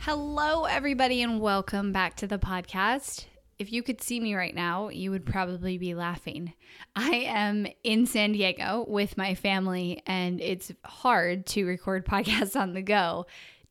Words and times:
Hello, 0.00 0.64
everybody, 0.64 1.22
and 1.22 1.40
welcome 1.40 1.92
back 1.92 2.14
to 2.16 2.26
the 2.28 2.38
podcast. 2.38 3.26
If 3.58 3.72
you 3.72 3.82
could 3.82 4.00
see 4.00 4.20
me 4.20 4.34
right 4.34 4.54
now, 4.54 4.88
you 4.90 5.10
would 5.10 5.26
probably 5.26 5.76
be 5.76 5.94
laughing. 5.94 6.54
I 6.94 7.10
am 7.26 7.66
in 7.82 8.06
San 8.06 8.32
Diego 8.32 8.86
with 8.88 9.18
my 9.18 9.34
family, 9.34 10.00
and 10.06 10.40
it's 10.40 10.70
hard 10.84 11.46
to 11.46 11.64
record 11.64 12.06
podcasts 12.06 12.58
on 12.58 12.74
the 12.74 12.80
go. 12.80 13.26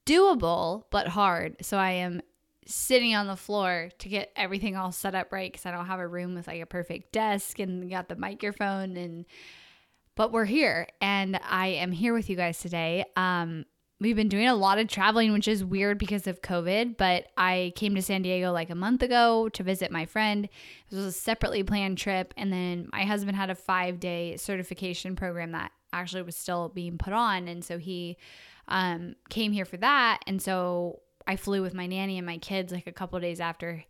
Doable, 0.05 0.83
but 0.91 1.07
hard. 1.07 1.55
So 1.61 1.77
I 1.77 1.91
am 1.91 2.21
sitting 2.65 3.15
on 3.15 3.27
the 3.27 3.37
floor 3.37 3.89
to 3.99 4.09
get 4.09 4.31
everything 4.35 4.75
all 4.75 4.91
set 4.91 5.15
up 5.15 5.31
right 5.31 5.51
because 5.51 5.65
I 5.65 5.71
don't 5.71 5.85
have 5.85 6.01
a 6.01 6.07
room 6.07 6.35
with 6.35 6.47
like 6.47 6.61
a 6.61 6.65
perfect 6.65 7.13
desk 7.13 7.57
and 7.59 7.89
got 7.89 8.09
the 8.09 8.17
microphone 8.17 8.97
and 8.97 9.25
but 10.15 10.33
we're 10.33 10.43
here 10.43 10.87
and 10.99 11.39
I 11.49 11.67
am 11.67 11.93
here 11.93 12.13
with 12.13 12.29
you 12.29 12.35
guys 12.35 12.59
today. 12.59 13.05
Um 13.15 13.63
we've 13.99 14.15
been 14.15 14.29
doing 14.29 14.47
a 14.47 14.55
lot 14.55 14.77
of 14.77 14.87
traveling, 14.87 15.33
which 15.33 15.47
is 15.47 15.63
weird 15.63 15.97
because 15.97 16.27
of 16.27 16.41
COVID. 16.41 16.97
But 16.97 17.27
I 17.37 17.73
came 17.75 17.95
to 17.95 18.01
San 18.01 18.21
Diego 18.21 18.51
like 18.51 18.69
a 18.69 18.75
month 18.75 19.01
ago 19.01 19.49
to 19.49 19.63
visit 19.63 19.91
my 19.91 20.05
friend. 20.05 20.47
This 20.89 20.97
was 20.97 21.05
a 21.05 21.11
separately 21.11 21.63
planned 21.63 21.97
trip. 21.97 22.33
And 22.37 22.51
then 22.51 22.89
my 22.91 23.05
husband 23.05 23.37
had 23.37 23.49
a 23.49 23.55
five 23.55 23.99
day 23.99 24.37
certification 24.37 25.15
program 25.15 25.51
that 25.53 25.71
actually 25.93 26.21
was 26.21 26.35
still 26.35 26.69
being 26.69 26.97
put 26.97 27.13
on. 27.13 27.47
And 27.47 27.63
so 27.63 27.77
he 27.77 28.17
um, 28.67 29.15
came 29.29 29.51
here 29.51 29.65
for 29.65 29.77
that. 29.77 30.19
And 30.27 30.41
so 30.41 30.99
I 31.25 31.35
flew 31.35 31.61
with 31.61 31.73
my 31.73 31.87
nanny 31.87 32.17
and 32.17 32.25
my 32.25 32.37
kids 32.37 32.71
like 32.71 32.87
a 32.87 32.91
couple 32.91 33.19
days 33.19 33.39
after 33.39 33.83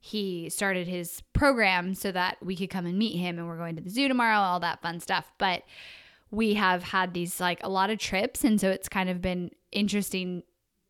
he 0.00 0.48
started 0.48 0.86
his 0.86 1.22
program 1.32 1.94
so 1.94 2.12
that 2.12 2.36
we 2.40 2.54
could 2.54 2.70
come 2.70 2.86
and 2.86 2.96
meet 2.96 3.16
him. 3.16 3.38
And 3.38 3.48
we're 3.48 3.56
going 3.56 3.74
to 3.76 3.82
the 3.82 3.90
zoo 3.90 4.06
tomorrow, 4.06 4.38
all 4.38 4.60
that 4.60 4.80
fun 4.80 5.00
stuff. 5.00 5.32
But 5.38 5.64
we 6.30 6.54
have 6.54 6.82
had 6.82 7.14
these 7.14 7.40
like 7.40 7.60
a 7.62 7.68
lot 7.68 7.90
of 7.90 7.98
trips 7.98 8.44
and 8.44 8.60
so 8.60 8.70
it's 8.70 8.88
kind 8.88 9.08
of 9.08 9.20
been 9.20 9.50
interesting 9.72 10.42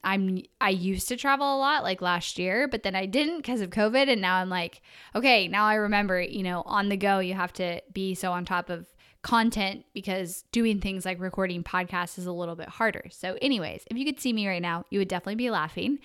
I'm 0.04 0.42
I 0.60 0.70
used 0.70 1.08
to 1.08 1.16
travel 1.16 1.56
a 1.56 1.58
lot 1.58 1.82
like 1.82 2.00
last 2.00 2.38
year, 2.38 2.68
but 2.68 2.84
then 2.84 2.94
I 2.94 3.06
didn't 3.06 3.38
because 3.38 3.60
of 3.60 3.70
COVID 3.70 4.08
and 4.08 4.20
now 4.20 4.36
I'm 4.36 4.48
like, 4.48 4.80
okay, 5.14 5.48
now 5.48 5.66
I 5.66 5.74
remember, 5.74 6.20
you 6.20 6.44
know, 6.44 6.62
on 6.66 6.88
the 6.88 6.96
go 6.96 7.18
you 7.18 7.34
have 7.34 7.52
to 7.54 7.80
be 7.92 8.14
so 8.14 8.30
on 8.32 8.44
top 8.44 8.70
of 8.70 8.86
content 9.22 9.84
because 9.94 10.44
doing 10.52 10.80
things 10.80 11.04
like 11.04 11.20
recording 11.20 11.64
podcasts 11.64 12.18
is 12.18 12.26
a 12.26 12.32
little 12.32 12.54
bit 12.54 12.68
harder. 12.68 13.04
So 13.10 13.36
anyways, 13.42 13.82
if 13.90 13.96
you 13.96 14.04
could 14.04 14.20
see 14.20 14.32
me 14.32 14.46
right 14.46 14.62
now, 14.62 14.84
you 14.90 15.00
would 15.00 15.08
definitely 15.08 15.34
be 15.34 15.50
laughing. 15.50 15.98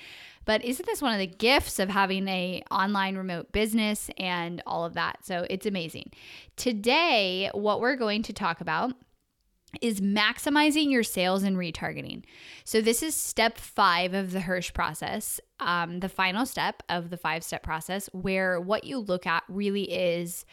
But 0.45 0.65
isn't 0.65 0.85
this 0.85 1.01
one 1.01 1.13
of 1.13 1.19
the 1.19 1.27
gifts 1.27 1.79
of 1.79 1.89
having 1.89 2.27
a 2.27 2.63
online 2.71 3.15
remote 3.15 3.51
business 3.51 4.09
and 4.17 4.61
all 4.65 4.83
of 4.83 4.95
that? 4.95 5.19
So 5.23 5.45
it's 5.49 5.65
amazing. 5.65 6.11
Today, 6.57 7.49
what 7.53 7.79
we're 7.79 7.95
going 7.95 8.23
to 8.23 8.33
talk 8.33 8.59
about 8.59 8.93
is 9.81 10.01
maximizing 10.01 10.91
your 10.91 11.03
sales 11.03 11.43
and 11.43 11.57
retargeting. 11.57 12.23
So, 12.63 12.81
this 12.81 13.03
is 13.03 13.15
step 13.15 13.57
five 13.57 14.13
of 14.13 14.31
the 14.31 14.41
Hirsch 14.41 14.73
process, 14.73 15.39
um, 15.59 15.99
the 15.99 16.09
final 16.09 16.45
step 16.45 16.83
of 16.89 17.09
the 17.09 17.17
five 17.17 17.43
step 17.43 17.63
process, 17.63 18.09
where 18.13 18.59
what 18.59 18.83
you 18.83 18.99
look 18.99 19.25
at 19.25 19.43
really 19.47 19.91
is 19.91 20.45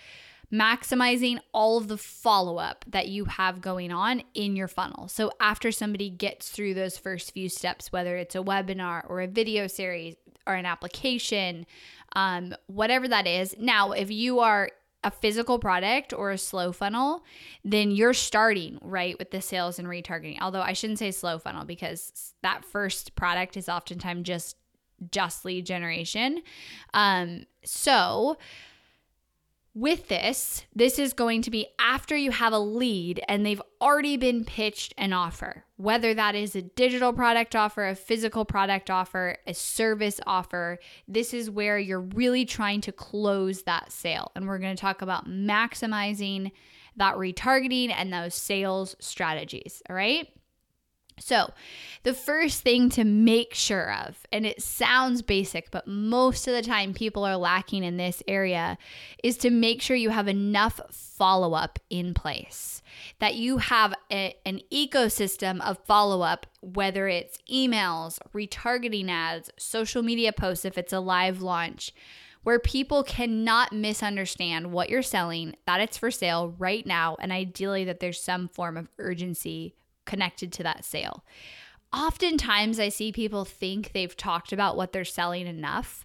maximizing 0.53 1.39
all 1.53 1.79
of 1.79 1.87
the 1.87 1.97
follow 1.97 2.59
up 2.59 2.85
that 2.89 3.09
you 3.09 3.25
have 3.27 3.61
going 3.61 3.93
on 3.93 4.21
in 4.35 4.57
your 4.57 4.69
funnel. 4.69 5.09
So, 5.09 5.31
after 5.41 5.71
somebody 5.71 6.11
gets 6.11 6.51
through 6.51 6.75
those 6.75 6.99
first 6.99 7.33
few 7.33 7.49
steps, 7.49 7.93
whether 7.93 8.17
it's 8.17 8.35
a 8.35 8.43
webinar 8.43 9.09
or 9.09 9.21
a 9.21 9.29
video 9.29 9.67
series 9.67 10.17
or 10.47 10.55
an 10.55 10.67
application, 10.67 11.67
um, 12.15 12.55
whatever 12.67 13.07
that 13.09 13.27
is. 13.27 13.55
Now, 13.59 13.93
if 13.93 14.11
you 14.11 14.41
are 14.41 14.71
a 15.03 15.11
physical 15.11 15.59
product 15.59 16.13
or 16.13 16.31
a 16.31 16.39
slow 16.39 16.73
funnel, 16.73 17.25
then 17.65 17.91
you're 17.91 18.15
starting 18.15 18.79
right 18.83 19.19
with 19.19 19.31
the 19.31 19.41
sales 19.41 19.79
and 19.79 19.89
retargeting. 19.89 20.39
Although 20.41 20.61
I 20.61 20.75
shouldn't 20.75 20.99
say 20.99 21.11
slow 21.11 21.39
funnel 21.39 21.65
because 21.65 22.35
that 22.43 22.65
first 22.65 23.15
product 23.15 23.57
is 23.57 23.69
oftentimes 23.69 24.27
just 24.27 24.57
just 25.11 25.47
lead 25.47 25.65
generation. 25.65 26.43
Um, 26.93 27.47
so 27.65 28.37
with 29.75 30.09
this, 30.09 30.65
this 30.75 30.99
is 30.99 31.13
going 31.13 31.43
to 31.43 31.51
be 31.51 31.69
after 31.79 32.17
you 32.17 32.33
have 32.33 32.53
a 32.53 32.59
lead 32.59 33.21
and 33.29 33.47
they've 33.47 33.63
already 33.81 34.17
been 34.17 34.45
pitched 34.45 34.93
an 34.99 35.13
offer, 35.13 35.65
whether 35.77 36.13
that 36.13 36.35
is 36.35 36.57
a 36.57 36.63
digital 36.63 37.13
product 37.13 37.55
offer, 37.55 37.87
a 37.87 37.95
physical 37.95 38.45
product 38.45 38.91
offer, 38.91 39.37
a 39.47 39.55
service 39.55 40.21
offer. 40.27 40.79
This 41.07 41.33
is 41.33 41.51
where 41.51 41.79
you're 41.79 42.01
really 42.01 42.45
trying 42.45 42.81
to 42.83 42.93
close 42.93 43.63
that 43.63 43.93
sale. 43.93 44.33
And 44.35 44.49
we're 44.49 44.59
going 44.59 44.75
to 44.75 44.81
talk 44.81 45.03
about 45.03 45.29
maximizing 45.29 46.51
that 46.97 47.15
retargeting 47.15 47.93
and 47.95 48.13
those 48.13 48.35
sales 48.35 48.97
strategies. 48.99 49.83
All 49.89 49.95
right. 49.95 50.29
So, 51.21 51.53
the 52.03 52.15
first 52.15 52.63
thing 52.63 52.89
to 52.91 53.05
make 53.05 53.53
sure 53.53 53.93
of, 53.93 54.27
and 54.33 54.47
it 54.47 54.63
sounds 54.63 55.21
basic, 55.21 55.71
but 55.71 55.87
most 55.87 56.49
of 56.49 56.55
the 56.55 56.63
time 56.63 56.95
people 56.95 57.25
are 57.25 57.37
lacking 57.37 57.85
in 57.85 57.99
this 57.99 58.23
area, 58.27 58.79
is 59.23 59.37
to 59.39 59.51
make 59.51 59.83
sure 59.83 59.97
you 59.97 60.11
have 60.11 60.29
enough 60.29 60.81
follow 60.91 61.53
up 61.53 61.79
in 61.91 62.15
place. 62.15 62.83
That 63.19 63.35
you 63.35 63.59
have 63.59 63.95
a, 64.11 64.35
an 64.47 64.63
ecosystem 64.73 65.61
of 65.61 65.79
follow 65.85 66.23
up, 66.23 66.47
whether 66.61 67.07
it's 67.07 67.39
emails, 67.53 68.19
retargeting 68.35 69.11
ads, 69.11 69.51
social 69.59 70.03
media 70.03 70.33
posts, 70.33 70.65
if 70.65 70.79
it's 70.79 70.93
a 70.93 71.01
live 71.01 71.43
launch 71.43 71.93
where 72.43 72.59
people 72.59 73.03
cannot 73.03 73.71
misunderstand 73.71 74.73
what 74.73 74.89
you're 74.89 75.03
selling, 75.03 75.55
that 75.67 75.81
it's 75.81 75.99
for 75.99 76.11
sale 76.11 76.55
right 76.59 76.87
now, 76.87 77.15
and 77.21 77.33
ideally 77.33 77.85
that 77.85 78.01
there's 78.01 78.19
some 78.19 78.49
form 78.49 78.79
of 78.79 78.89
urgency 78.99 79.75
connected 80.11 80.53
to 80.53 80.63
that 80.65 80.85
sale. 80.85 81.25
Oftentimes, 81.93 82.79
I 82.79 82.89
see 82.89 83.13
people 83.13 83.45
think 83.45 83.93
they've 83.93 84.17
talked 84.17 84.53
about 84.53 84.77
what 84.77 84.93
they're 84.93 85.05
selling 85.05 85.47
enough. 85.47 86.05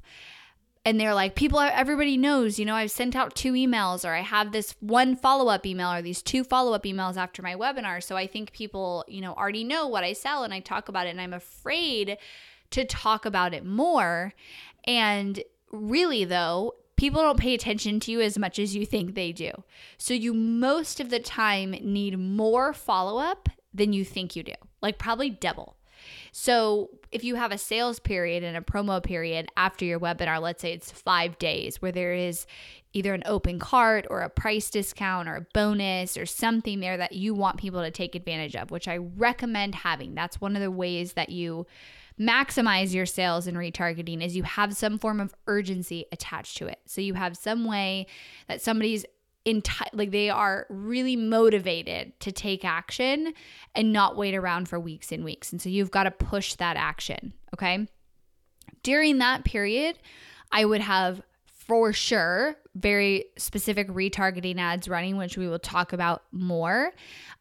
And 0.87 0.99
they're 0.99 1.15
like, 1.15 1.35
people, 1.35 1.59
everybody 1.59 2.15
knows, 2.15 2.59
you 2.59 2.65
know, 2.65 2.75
I've 2.75 2.91
sent 2.91 3.15
out 3.15 3.35
two 3.35 3.53
emails 3.53 4.07
or 4.07 4.13
I 4.13 4.21
have 4.21 4.51
this 4.51 4.75
one 4.79 5.15
follow 5.15 5.49
up 5.49 5.65
email 5.65 5.91
or 5.91 6.03
these 6.03 6.21
two 6.21 6.43
follow 6.43 6.73
up 6.73 6.83
emails 6.83 7.17
after 7.17 7.41
my 7.41 7.55
webinar. 7.55 8.03
So 8.03 8.15
I 8.15 8.27
think 8.27 8.51
people, 8.51 9.03
you 9.07 9.19
know, 9.19 9.33
already 9.33 9.63
know 9.63 9.87
what 9.87 10.03
I 10.03 10.13
sell 10.13 10.43
and 10.43 10.53
I 10.53 10.59
talk 10.59 10.87
about 10.87 11.07
it. 11.07 11.09
And 11.09 11.21
I'm 11.21 11.33
afraid 11.33 12.19
to 12.69 12.85
talk 12.85 13.25
about 13.25 13.55
it 13.55 13.65
more. 13.65 14.33
And 14.85 15.43
really, 15.71 16.23
though, 16.23 16.75
people 16.97 17.21
don't 17.21 17.39
pay 17.39 17.55
attention 17.55 17.99
to 18.01 18.11
you 18.11 18.21
as 18.21 18.37
much 18.37 18.59
as 18.59 18.75
you 18.75 18.85
think 18.85 19.15
they 19.15 19.31
do. 19.31 19.51
So 19.97 20.13
you 20.13 20.33
most 20.33 20.99
of 20.99 21.09
the 21.09 21.19
time 21.19 21.71
need 21.71 22.17
more 22.19 22.73
follow 22.73 23.19
up 23.19 23.49
than 23.75 23.93
you 23.93 24.05
think 24.05 24.35
you 24.35 24.43
do, 24.43 24.53
like 24.81 24.97
probably 24.97 25.29
double. 25.29 25.75
So, 26.31 26.89
if 27.11 27.23
you 27.23 27.35
have 27.35 27.51
a 27.51 27.57
sales 27.57 27.99
period 27.99 28.43
and 28.43 28.57
a 28.57 28.61
promo 28.61 29.01
period 29.01 29.49
after 29.57 29.85
your 29.85 29.99
webinar, 29.99 30.41
let's 30.41 30.61
say 30.61 30.73
it's 30.73 30.91
five 30.91 31.37
days 31.39 31.81
where 31.81 31.91
there 31.91 32.13
is 32.13 32.45
either 32.93 33.13
an 33.13 33.23
open 33.25 33.59
cart 33.59 34.05
or 34.09 34.21
a 34.21 34.29
price 34.29 34.69
discount 34.69 35.27
or 35.27 35.35
a 35.35 35.47
bonus 35.53 36.17
or 36.17 36.25
something 36.25 36.79
there 36.79 36.97
that 36.97 37.13
you 37.13 37.33
want 37.33 37.57
people 37.57 37.81
to 37.81 37.91
take 37.91 38.15
advantage 38.15 38.55
of, 38.55 38.71
which 38.71 38.87
I 38.87 38.97
recommend 38.97 39.75
having. 39.75 40.15
That's 40.15 40.39
one 40.39 40.55
of 40.55 40.61
the 40.61 40.71
ways 40.71 41.13
that 41.13 41.29
you 41.29 41.65
maximize 42.19 42.93
your 42.93 43.05
sales 43.05 43.45
and 43.47 43.57
retargeting 43.57 44.23
is 44.23 44.37
you 44.37 44.43
have 44.43 44.75
some 44.75 44.97
form 44.97 45.19
of 45.19 45.35
urgency 45.47 46.05
attached 46.11 46.57
to 46.57 46.67
it. 46.67 46.79
So 46.85 47.01
you 47.01 47.13
have 47.13 47.35
some 47.35 47.65
way 47.65 48.07
that 48.47 48.61
somebody's 48.61 49.05
enti- 49.45 49.89
like 49.93 50.11
they 50.11 50.29
are 50.29 50.65
really 50.69 51.15
motivated 51.15 52.19
to 52.21 52.31
take 52.31 52.65
action 52.65 53.33
and 53.73 53.93
not 53.93 54.17
wait 54.17 54.35
around 54.35 54.67
for 54.67 54.79
weeks 54.79 55.11
and 55.11 55.23
weeks. 55.23 55.51
And 55.51 55.61
so 55.61 55.69
you've 55.69 55.91
got 55.91 56.03
to 56.03 56.11
push 56.11 56.55
that 56.55 56.77
action, 56.77 57.33
okay? 57.53 57.87
During 58.83 59.19
that 59.19 59.43
period, 59.45 59.97
I 60.51 60.65
would 60.65 60.81
have 60.81 61.21
for 61.67 61.93
sure 61.93 62.57
very 62.75 63.25
specific 63.37 63.87
retargeting 63.87 64.59
ads 64.59 64.89
running, 64.89 65.15
which 65.15 65.37
we 65.37 65.47
will 65.47 65.59
talk 65.59 65.93
about 65.93 66.23
more. 66.31 66.91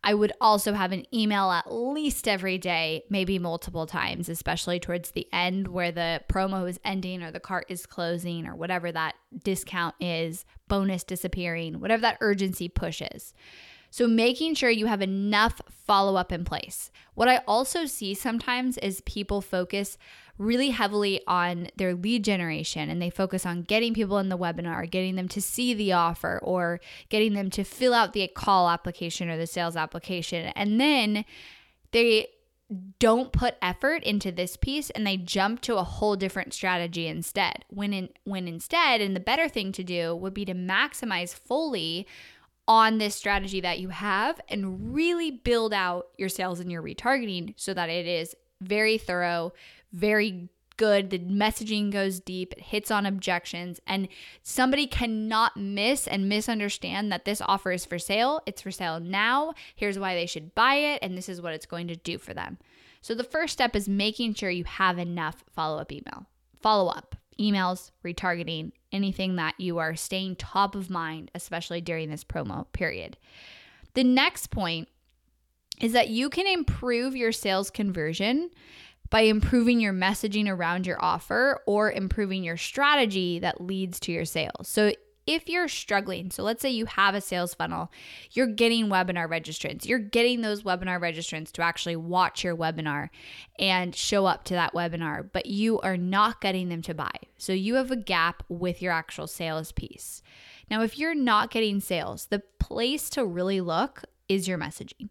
I 0.04 0.14
would 0.14 0.32
also 0.40 0.72
have 0.72 0.92
an 0.92 1.04
email 1.12 1.50
at 1.50 1.72
least 1.72 2.28
every 2.28 2.56
day, 2.56 3.02
maybe 3.10 3.38
multiple 3.40 3.86
times, 3.86 4.28
especially 4.28 4.78
towards 4.78 5.10
the 5.10 5.26
end 5.32 5.68
where 5.68 5.90
the 5.90 6.22
promo 6.28 6.68
is 6.68 6.78
ending 6.84 7.22
or 7.22 7.32
the 7.32 7.40
cart 7.40 7.66
is 7.68 7.84
closing 7.84 8.46
or 8.46 8.54
whatever 8.54 8.92
that 8.92 9.16
discount 9.42 9.96
is, 10.00 10.44
bonus 10.68 11.02
disappearing, 11.02 11.80
whatever 11.80 12.02
that 12.02 12.18
urgency 12.20 12.68
pushes. 12.68 13.34
So, 13.90 14.08
making 14.08 14.54
sure 14.54 14.70
you 14.70 14.86
have 14.86 15.02
enough 15.02 15.60
follow 15.86 16.16
up 16.16 16.32
in 16.32 16.44
place. 16.44 16.90
What 17.14 17.28
I 17.28 17.42
also 17.46 17.86
see 17.86 18.14
sometimes 18.14 18.76
is 18.78 19.00
people 19.02 19.40
focus 19.40 19.98
really 20.38 20.70
heavily 20.70 21.20
on 21.26 21.68
their 21.76 21.94
lead 21.94 22.24
generation 22.24 22.90
and 22.90 23.00
they 23.00 23.10
focus 23.10 23.46
on 23.46 23.62
getting 23.62 23.94
people 23.94 24.18
in 24.18 24.28
the 24.28 24.38
webinar, 24.38 24.90
getting 24.90 25.14
them 25.14 25.28
to 25.28 25.40
see 25.40 25.74
the 25.74 25.92
offer, 25.92 26.40
or 26.42 26.80
getting 27.08 27.34
them 27.34 27.50
to 27.50 27.64
fill 27.64 27.94
out 27.94 28.12
the 28.12 28.26
call 28.28 28.68
application 28.68 29.28
or 29.28 29.36
the 29.36 29.46
sales 29.46 29.76
application. 29.76 30.46
And 30.56 30.80
then 30.80 31.24
they 31.92 32.28
don't 32.98 33.32
put 33.32 33.56
effort 33.62 34.02
into 34.02 34.32
this 34.32 34.56
piece 34.56 34.90
and 34.90 35.06
they 35.06 35.16
jump 35.16 35.60
to 35.60 35.76
a 35.76 35.84
whole 35.84 36.16
different 36.16 36.52
strategy 36.52 37.06
instead. 37.06 37.64
When 37.68 37.92
in 37.92 38.08
when 38.24 38.48
instead 38.48 39.00
and 39.00 39.14
the 39.14 39.20
better 39.20 39.48
thing 39.48 39.70
to 39.72 39.84
do 39.84 40.16
would 40.16 40.34
be 40.34 40.44
to 40.46 40.54
maximize 40.54 41.34
fully 41.34 42.06
on 42.66 42.98
this 42.98 43.14
strategy 43.14 43.60
that 43.60 43.78
you 43.78 43.90
have 43.90 44.40
and 44.48 44.94
really 44.94 45.30
build 45.30 45.74
out 45.74 46.08
your 46.16 46.30
sales 46.30 46.60
and 46.60 46.72
your 46.72 46.82
retargeting 46.82 47.52
so 47.56 47.74
that 47.74 47.90
it 47.90 48.06
is 48.06 48.34
very 48.60 48.96
thorough, 48.96 49.52
very 49.94 50.48
good. 50.76 51.10
The 51.10 51.20
messaging 51.20 51.90
goes 51.90 52.20
deep, 52.20 52.52
it 52.52 52.60
hits 52.60 52.90
on 52.90 53.06
objections, 53.06 53.80
and 53.86 54.08
somebody 54.42 54.86
cannot 54.86 55.56
miss 55.56 56.06
and 56.06 56.28
misunderstand 56.28 57.12
that 57.12 57.24
this 57.24 57.40
offer 57.40 57.72
is 57.72 57.84
for 57.84 57.98
sale. 57.98 58.42
It's 58.46 58.62
for 58.62 58.70
sale 58.70 59.00
now. 59.00 59.54
Here's 59.74 59.98
why 59.98 60.14
they 60.14 60.26
should 60.26 60.54
buy 60.54 60.76
it, 60.76 60.98
and 61.02 61.16
this 61.16 61.28
is 61.28 61.40
what 61.40 61.54
it's 61.54 61.66
going 61.66 61.88
to 61.88 61.96
do 61.96 62.18
for 62.18 62.34
them. 62.34 62.58
So, 63.00 63.14
the 63.14 63.24
first 63.24 63.52
step 63.52 63.76
is 63.76 63.88
making 63.88 64.34
sure 64.34 64.50
you 64.50 64.64
have 64.64 64.98
enough 64.98 65.44
follow 65.54 65.78
up 65.78 65.92
email, 65.92 66.26
follow 66.60 66.88
up 66.88 67.14
emails, 67.38 67.90
retargeting, 68.04 68.72
anything 68.92 69.36
that 69.36 69.54
you 69.58 69.78
are 69.78 69.96
staying 69.96 70.36
top 70.36 70.74
of 70.74 70.88
mind, 70.88 71.30
especially 71.34 71.80
during 71.80 72.10
this 72.10 72.24
promo 72.24 72.66
period. 72.72 73.16
The 73.94 74.04
next 74.04 74.50
point 74.50 74.88
is 75.80 75.92
that 75.92 76.08
you 76.08 76.30
can 76.30 76.46
improve 76.46 77.16
your 77.16 77.32
sales 77.32 77.70
conversion 77.70 78.50
by 79.10 79.22
improving 79.22 79.80
your 79.80 79.92
messaging 79.92 80.48
around 80.48 80.86
your 80.86 81.02
offer 81.02 81.60
or 81.66 81.92
improving 81.92 82.42
your 82.42 82.56
strategy 82.56 83.38
that 83.38 83.60
leads 83.60 84.00
to 84.00 84.12
your 84.12 84.24
sales. 84.24 84.68
So 84.68 84.92
if 85.26 85.48
you're 85.48 85.68
struggling, 85.68 86.30
so 86.30 86.42
let's 86.42 86.60
say 86.60 86.70
you 86.70 86.86
have 86.86 87.14
a 87.14 87.20
sales 87.20 87.54
funnel, 87.54 87.90
you're 88.32 88.46
getting 88.46 88.88
webinar 88.88 89.28
registrants, 89.28 89.86
you're 89.86 89.98
getting 89.98 90.42
those 90.42 90.62
webinar 90.62 91.00
registrants 91.00 91.50
to 91.52 91.62
actually 91.62 91.96
watch 91.96 92.44
your 92.44 92.56
webinar 92.56 93.08
and 93.58 93.94
show 93.94 94.26
up 94.26 94.44
to 94.44 94.54
that 94.54 94.74
webinar, 94.74 95.28
but 95.32 95.46
you 95.46 95.80
are 95.80 95.96
not 95.96 96.40
getting 96.40 96.68
them 96.68 96.82
to 96.82 96.94
buy. 96.94 97.12
So 97.38 97.52
you 97.52 97.76
have 97.76 97.90
a 97.90 97.96
gap 97.96 98.42
with 98.48 98.82
your 98.82 98.92
actual 98.92 99.26
sales 99.26 99.72
piece. 99.72 100.22
Now, 100.70 100.82
if 100.82 100.98
you're 100.98 101.14
not 101.14 101.50
getting 101.50 101.80
sales, 101.80 102.26
the 102.26 102.42
place 102.58 103.08
to 103.10 103.24
really 103.24 103.60
look 103.60 104.04
is 104.28 104.48
your 104.48 104.58
messaging. 104.58 105.08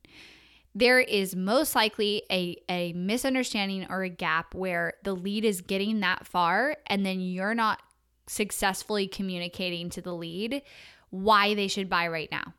There 0.75 0.99
is 0.99 1.35
most 1.35 1.75
likely 1.75 2.23
a, 2.31 2.57
a 2.67 2.93
misunderstanding 2.93 3.85
or 3.89 4.03
a 4.03 4.09
gap 4.09 4.55
where 4.55 4.93
the 5.03 5.13
lead 5.13 5.45
is 5.45 5.61
getting 5.61 5.99
that 5.99 6.25
far 6.25 6.77
and 6.87 7.05
then 7.05 7.19
you're 7.19 7.53
not 7.53 7.81
successfully 8.27 9.07
communicating 9.07 9.89
to 9.91 10.01
the 10.01 10.13
lead 10.13 10.61
why 11.09 11.53
they 11.53 11.67
should 11.67 11.89
buy 11.89 12.07
right 12.07 12.29
now. 12.31 12.53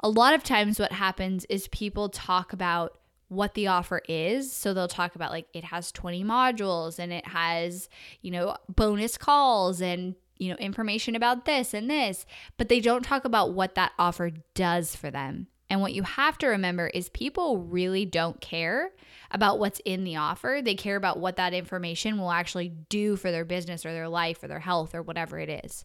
A 0.00 0.08
lot 0.08 0.34
of 0.34 0.42
times, 0.42 0.80
what 0.80 0.92
happens 0.92 1.44
is 1.44 1.68
people 1.68 2.08
talk 2.08 2.52
about 2.52 2.98
what 3.28 3.54
the 3.54 3.68
offer 3.68 4.02
is. 4.08 4.52
So 4.52 4.74
they'll 4.74 4.88
talk 4.88 5.14
about 5.14 5.30
like 5.30 5.46
it 5.54 5.64
has 5.64 5.92
20 5.92 6.24
modules 6.24 6.98
and 6.98 7.12
it 7.12 7.26
has, 7.28 7.88
you 8.22 8.32
know, 8.32 8.56
bonus 8.68 9.16
calls 9.16 9.80
and, 9.80 10.16
you 10.36 10.50
know, 10.50 10.56
information 10.56 11.14
about 11.14 11.44
this 11.44 11.72
and 11.72 11.88
this, 11.88 12.26
but 12.58 12.68
they 12.68 12.80
don't 12.80 13.04
talk 13.04 13.24
about 13.24 13.52
what 13.52 13.76
that 13.76 13.92
offer 13.98 14.32
does 14.54 14.96
for 14.96 15.12
them. 15.12 15.46
And 15.70 15.80
what 15.80 15.94
you 15.94 16.02
have 16.02 16.36
to 16.38 16.48
remember 16.48 16.88
is 16.88 17.08
people 17.08 17.58
really 17.58 18.04
don't 18.04 18.40
care 18.40 18.90
about 19.30 19.60
what's 19.60 19.80
in 19.84 20.02
the 20.02 20.16
offer. 20.16 20.60
They 20.62 20.74
care 20.74 20.96
about 20.96 21.20
what 21.20 21.36
that 21.36 21.54
information 21.54 22.18
will 22.18 22.32
actually 22.32 22.70
do 22.88 23.16
for 23.16 23.30
their 23.30 23.44
business 23.44 23.86
or 23.86 23.92
their 23.92 24.08
life 24.08 24.42
or 24.42 24.48
their 24.48 24.58
health 24.58 24.94
or 24.94 25.02
whatever 25.02 25.38
it 25.38 25.64
is. 25.64 25.84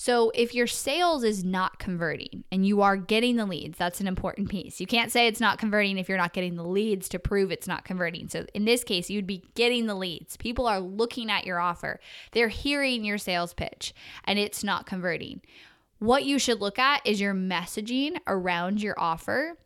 So, 0.00 0.30
if 0.32 0.54
your 0.54 0.68
sales 0.68 1.24
is 1.24 1.42
not 1.42 1.80
converting 1.80 2.44
and 2.52 2.64
you 2.64 2.82
are 2.82 2.96
getting 2.96 3.34
the 3.34 3.44
leads, 3.44 3.76
that's 3.76 4.00
an 4.00 4.06
important 4.06 4.48
piece. 4.48 4.80
You 4.80 4.86
can't 4.86 5.10
say 5.10 5.26
it's 5.26 5.40
not 5.40 5.58
converting 5.58 5.98
if 5.98 6.08
you're 6.08 6.16
not 6.16 6.32
getting 6.32 6.54
the 6.54 6.62
leads 6.62 7.08
to 7.08 7.18
prove 7.18 7.50
it's 7.50 7.66
not 7.66 7.84
converting. 7.84 8.28
So, 8.28 8.46
in 8.54 8.64
this 8.64 8.84
case, 8.84 9.10
you'd 9.10 9.26
be 9.26 9.42
getting 9.56 9.86
the 9.86 9.96
leads. 9.96 10.36
People 10.36 10.68
are 10.68 10.78
looking 10.78 11.32
at 11.32 11.46
your 11.46 11.58
offer, 11.58 11.98
they're 12.30 12.46
hearing 12.46 13.04
your 13.04 13.18
sales 13.18 13.52
pitch, 13.52 13.92
and 14.24 14.38
it's 14.38 14.62
not 14.62 14.86
converting. 14.86 15.40
What 15.98 16.24
you 16.24 16.38
should 16.38 16.60
look 16.60 16.78
at 16.78 17.06
is 17.06 17.20
your 17.20 17.34
messaging 17.34 18.18
around 18.26 18.82
your 18.82 18.98
offer 18.98 19.56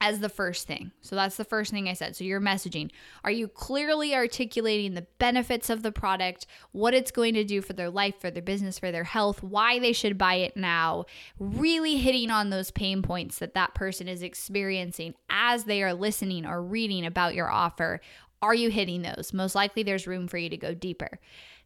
as 0.00 0.18
the 0.18 0.28
first 0.28 0.66
thing. 0.66 0.90
So 1.00 1.16
that's 1.16 1.36
the 1.36 1.44
first 1.44 1.70
thing 1.70 1.88
I 1.88 1.94
said. 1.94 2.14
So 2.14 2.24
your 2.24 2.40
messaging. 2.40 2.90
Are 3.22 3.30
you 3.30 3.48
clearly 3.48 4.14
articulating 4.14 4.92
the 4.92 5.06
benefits 5.18 5.70
of 5.70 5.82
the 5.82 5.92
product, 5.92 6.46
what 6.72 6.92
it's 6.92 7.10
going 7.10 7.34
to 7.34 7.44
do 7.44 7.62
for 7.62 7.72
their 7.72 7.88
life, 7.88 8.16
for 8.20 8.30
their 8.30 8.42
business, 8.42 8.78
for 8.78 8.92
their 8.92 9.04
health, 9.04 9.42
why 9.42 9.78
they 9.78 9.92
should 9.92 10.18
buy 10.18 10.34
it 10.34 10.56
now? 10.56 11.06
Really 11.38 11.96
hitting 11.96 12.30
on 12.30 12.50
those 12.50 12.70
pain 12.70 13.00
points 13.00 13.38
that 13.38 13.54
that 13.54 13.74
person 13.74 14.08
is 14.08 14.22
experiencing 14.22 15.14
as 15.30 15.64
they 15.64 15.82
are 15.82 15.94
listening 15.94 16.44
or 16.44 16.62
reading 16.62 17.06
about 17.06 17.34
your 17.34 17.50
offer. 17.50 18.00
Are 18.42 18.54
you 18.54 18.68
hitting 18.68 19.02
those? 19.02 19.32
Most 19.32 19.54
likely 19.54 19.84
there's 19.84 20.06
room 20.06 20.28
for 20.28 20.36
you 20.36 20.50
to 20.50 20.56
go 20.58 20.74
deeper. 20.74 21.18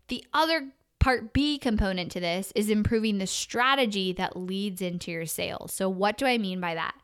The 0.08 0.24
other 0.32 0.68
Part 0.98 1.32
B 1.32 1.58
component 1.58 2.10
to 2.12 2.20
this 2.20 2.52
is 2.56 2.70
improving 2.70 3.18
the 3.18 3.26
strategy 3.26 4.12
that 4.14 4.36
leads 4.36 4.82
into 4.82 5.10
your 5.10 5.26
sales. 5.26 5.72
So, 5.72 5.88
what 5.88 6.18
do 6.18 6.26
I 6.26 6.38
mean 6.38 6.60
by 6.60 6.74
that? 6.74 6.94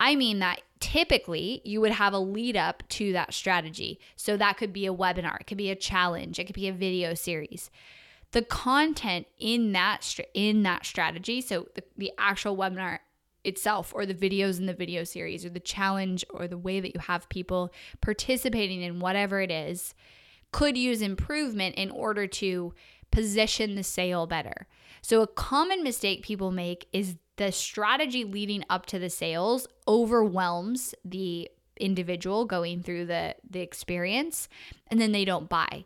I 0.00 0.14
mean 0.14 0.38
that 0.40 0.62
typically 0.80 1.60
you 1.64 1.80
would 1.80 1.92
have 1.92 2.12
a 2.12 2.18
lead 2.18 2.56
up 2.56 2.82
to 2.90 3.12
that 3.12 3.34
strategy. 3.34 4.00
So, 4.16 4.36
that 4.36 4.56
could 4.56 4.72
be 4.72 4.86
a 4.86 4.94
webinar, 4.94 5.40
it 5.40 5.46
could 5.46 5.58
be 5.58 5.70
a 5.70 5.76
challenge, 5.76 6.38
it 6.38 6.46
could 6.46 6.54
be 6.54 6.68
a 6.68 6.72
video 6.72 7.14
series. 7.14 7.70
The 8.32 8.42
content 8.42 9.26
in 9.38 9.72
that 9.72 10.18
in 10.34 10.62
that 10.62 10.86
strategy, 10.86 11.40
so 11.40 11.68
the, 11.74 11.82
the 11.96 12.12
actual 12.18 12.56
webinar 12.56 13.00
itself 13.46 13.92
or 13.94 14.04
the 14.04 14.14
videos 14.14 14.58
in 14.58 14.66
the 14.66 14.74
video 14.74 15.04
series 15.04 15.44
or 15.44 15.50
the 15.50 15.60
challenge 15.60 16.24
or 16.30 16.48
the 16.48 16.58
way 16.58 16.80
that 16.80 16.94
you 16.94 17.00
have 17.00 17.28
people 17.28 17.72
participating 18.00 18.82
in 18.82 18.98
whatever 18.98 19.40
it 19.40 19.50
is 19.50 19.94
could 20.52 20.76
use 20.76 21.00
improvement 21.00 21.74
in 21.76 21.90
order 21.90 22.26
to 22.26 22.74
position 23.10 23.74
the 23.74 23.82
sale 23.82 24.26
better. 24.26 24.66
So, 25.02 25.22
a 25.22 25.26
common 25.26 25.82
mistake 25.82 26.22
people 26.22 26.50
make 26.50 26.88
is 26.92 27.16
the 27.36 27.52
strategy 27.52 28.24
leading 28.24 28.64
up 28.68 28.86
to 28.86 28.98
the 28.98 29.10
sales 29.10 29.66
overwhelms 29.86 30.94
the 31.04 31.50
individual 31.78 32.44
going 32.44 32.82
through 32.82 33.06
the 33.06 33.34
the 33.48 33.60
experience 33.60 34.48
and 34.88 35.00
then 35.00 35.12
they 35.12 35.24
don't 35.24 35.48
buy. 35.48 35.84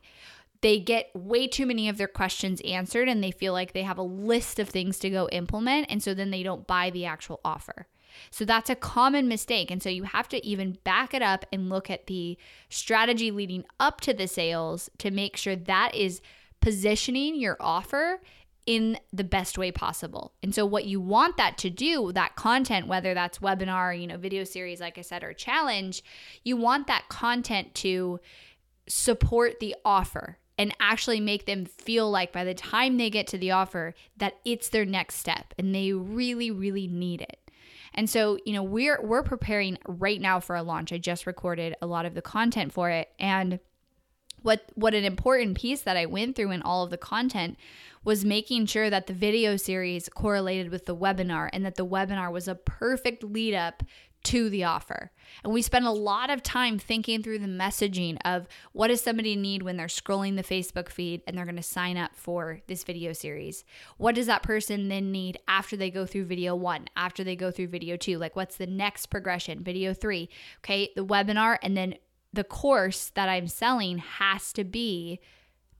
They 0.63 0.79
get 0.79 1.11
way 1.15 1.47
too 1.47 1.65
many 1.67 1.89
of 1.89 1.97
their 1.97 2.07
questions 2.07 2.61
answered 2.63 3.09
and 3.09 3.25
they 3.25 3.31
feel 3.31 3.53
like 3.53 3.73
they 3.73 3.83
have 3.83 3.99
a 3.99 4.03
list 4.03 4.59
of 4.59 4.69
things 4.69 4.99
to 4.99 5.11
go 5.11 5.29
implement 5.33 5.87
and 5.91 6.03
so 6.03 6.13
then 6.13 6.31
they 6.31 6.43
don't 6.43 6.67
buy 6.67 6.91
the 6.91 7.07
actual 7.07 7.41
offer. 7.45 7.87
So 8.31 8.45
that's 8.45 8.71
a 8.71 8.75
common 8.75 9.29
mistake. 9.29 9.71
And 9.71 9.83
so 9.83 9.89
you 9.89 10.03
have 10.03 10.29
to 10.29 10.45
even 10.45 10.79
back 10.85 11.15
it 11.15 11.23
up 11.23 11.47
and 11.53 11.71
look 11.71 11.89
at 11.91 12.07
the 12.07 12.37
strategy 12.69 13.31
leading 13.31 13.65
up 13.79 14.01
to 14.03 14.13
the 14.13 14.27
sales 14.27 14.91
to 14.99 15.11
make 15.11 15.37
sure 15.37 15.57
that 15.57 15.95
is 15.95 16.21
positioning 16.61 17.37
your 17.37 17.57
offer 17.61 18.21
in 18.67 18.99
the 19.13 19.25
best 19.25 19.59
way 19.59 19.73
possible. 19.73 20.33
And 20.43 20.55
so 20.55 20.67
what 20.67 20.85
you 20.85 21.01
want 21.01 21.37
that 21.39 21.59
to 21.59 21.71
do, 21.71 22.13
that 22.13 22.37
content, 22.37 22.87
whether 22.87 23.15
that's 23.15 23.39
webinar, 23.39 23.99
you 23.99 24.07
know, 24.07 24.19
video 24.19 24.45
series 24.45 24.81
like 24.81 24.99
I 24.99 25.01
said 25.01 25.25
or 25.25 25.33
challenge, 25.33 26.05
you 26.45 26.57
want 26.57 26.87
that 26.87 27.09
content 27.09 27.75
to 27.77 28.21
support 28.87 29.61
the 29.61 29.75
offer 29.85 30.39
and 30.59 30.75
actually 30.79 31.21
make 31.21 31.47
them 31.47 31.65
feel 31.65 32.11
like 32.11 32.33
by 32.33 32.45
the 32.45 32.55
time 32.55 32.99
they 32.99 33.09
get 33.09 33.27
to 33.29 33.39
the 33.39 33.51
offer 33.51 33.95
that 34.19 34.35
it's 34.45 34.69
their 34.69 34.85
next 34.85 35.17
step 35.17 35.55
and 35.59 35.75
they 35.75 35.93
really 35.93 36.51
really 36.51 36.87
need 36.87 37.23
it. 37.23 37.39
And 37.95 38.09
so, 38.09 38.39
you 38.45 38.53
know, 38.53 38.63
we're 38.63 39.01
we're 39.03 39.23
preparing 39.23 39.79
right 39.87 40.21
now 40.21 40.39
for 40.39 40.55
a 40.55 40.63
launch. 40.63 40.93
I 40.93 40.99
just 40.99 41.27
recorded 41.27 41.75
a 41.81 41.87
lot 41.87 42.07
of 42.07 42.15
the 42.15 42.23
content 42.23 42.73
for 42.73 42.91
it 42.91 43.09
and 43.19 43.59
what 44.43 44.65
what 44.75 44.95
an 44.95 45.05
important 45.05 45.57
piece 45.57 45.83
that 45.83 45.97
I 45.97 46.07
went 46.07 46.37
through 46.37 46.51
in 46.51 46.63
all 46.63 46.85
of 46.85 46.91
the 46.91 46.99
content 46.99 47.59
was 48.05 48.25
making 48.25 48.67
sure 48.67 48.89
that 48.89 49.07
the 49.07 49.13
video 49.13 49.57
series 49.57 50.09
correlated 50.09 50.71
with 50.71 50.87
the 50.87 50.97
webinar 50.97 51.51
and 51.53 51.65
that 51.67 51.75
the 51.75 51.87
webinar 51.87 52.33
was 52.33 52.49
a 52.49 52.55
perfect 52.55 53.23
lead 53.23 53.55
up 53.55 53.83
to 54.23 54.51
the 54.51 54.65
offer. 54.65 55.11
And 55.43 55.53
we 55.53 55.63
spend 55.63 55.87
a 55.87 55.91
lot 55.91 56.31
of 56.31 56.43
time 56.43 56.79
thinking 56.79 57.23
through 57.23 57.39
the 57.39 57.47
messaging 57.47 58.19
of 58.25 58.49
what 58.73 58.89
does 58.89 59.01
somebody 59.01 59.35
need 59.35 59.63
when 59.63 59.77
they're 59.77 59.87
scrolling 59.87 60.37
the 60.37 60.43
Facebook 60.43 60.89
feed 60.89 61.23
and 61.27 61.37
they're 61.37 61.47
going 61.47 61.57
to 61.57 61.63
sign 61.63 61.97
up 61.97 62.15
for 62.15 62.61
this 62.67 62.85
video 62.85 63.13
series? 63.13 63.65
What 63.97 64.15
does 64.15 64.27
that 64.27 64.43
person 64.43 64.89
then 64.89 65.11
need 65.11 65.39
after 65.49 65.77
they 65.77 65.91
go 65.91 66.05
through 66.05 66.27
video 66.27 66.55
1, 66.55 66.89
after 66.97 67.25
they 67.25 67.37
go 67.37 67.51
through 67.51 67.69
video 67.69 67.97
2? 67.97 68.19
Like 68.19 68.37
what's 68.37 68.57
the 68.57 68.67
next 68.67 69.07
progression? 69.07 69.63
Video 69.63 69.95
3. 69.95 70.29
Okay, 70.59 70.91
the 70.95 71.05
webinar 71.05 71.57
and 71.63 71.77
then 71.77 71.95
the 72.33 72.45
course 72.45 73.11
that 73.15 73.29
I'm 73.29 73.49
selling 73.49 73.99
has 73.99 74.53
to 74.55 74.65
be 74.65 75.21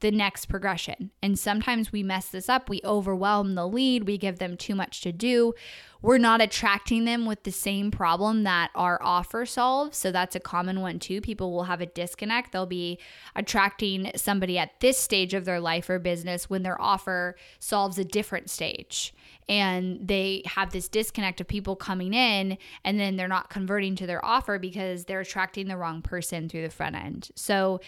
the 0.01 0.11
next 0.11 0.47
progression. 0.47 1.11
And 1.23 1.39
sometimes 1.39 1.93
we 1.93 2.03
mess 2.03 2.29
this 2.29 2.49
up. 2.49 2.69
We 2.69 2.81
overwhelm 2.85 3.55
the 3.55 3.67
lead, 3.67 4.07
we 4.07 4.19
give 4.19 4.39
them 4.39 4.57
too 4.57 4.75
much 4.75 5.01
to 5.03 5.13
do. 5.13 5.55
We're 6.03 6.19
not 6.19 6.41
attracting 6.41 7.05
them 7.05 7.27
with 7.27 7.43
the 7.43 7.53
same 7.53 7.91
problem 7.91 8.45
that 8.45 8.71
our 8.75 8.99
offer 9.03 9.45
solves. 9.45 9.99
So 9.99 10.11
that's 10.11 10.35
a 10.35 10.41
common 10.41 10.81
one 10.81 10.99
too. 10.99 11.21
People 11.21 11.53
will 11.53 11.65
have 11.65 11.83
a 11.83 11.87
disconnect. 11.87 12.53
They'll 12.53 12.65
be 12.65 12.99
attracting 13.37 14.13
somebody 14.17 14.59
at 14.59 14.81
this 14.81 14.97
stage 14.97 15.35
of 15.35 15.45
their 15.45 15.61
life 15.61 15.91
or 15.91 15.99
business 15.99 16.49
when 16.49 16.63
their 16.63 16.81
offer 16.81 17.37
solves 17.59 17.99
a 17.99 18.05
different 18.05 18.49
stage. 18.49 19.13
And 19.47 20.07
they 20.07 20.43
have 20.47 20.71
this 20.71 20.89
disconnect 20.89 21.41
of 21.41 21.49
people 21.49 21.77
coming 21.77 22.15
in 22.15 22.57
and 22.85 22.99
then 22.99 23.17
they're 23.17 23.29
not 23.29 23.51
converting 23.51 23.97
to 23.97 24.07
their 24.07 24.25
offer 24.25 24.59
because 24.59 25.05
they're 25.05 25.21
attracting 25.21 25.69
the 25.69 25.77
wrong 25.77 26.01
person 26.01 26.49
through 26.49 26.63
the 26.63 26.71
front 26.71 26.97
end. 26.97 27.31
So 27.35 27.81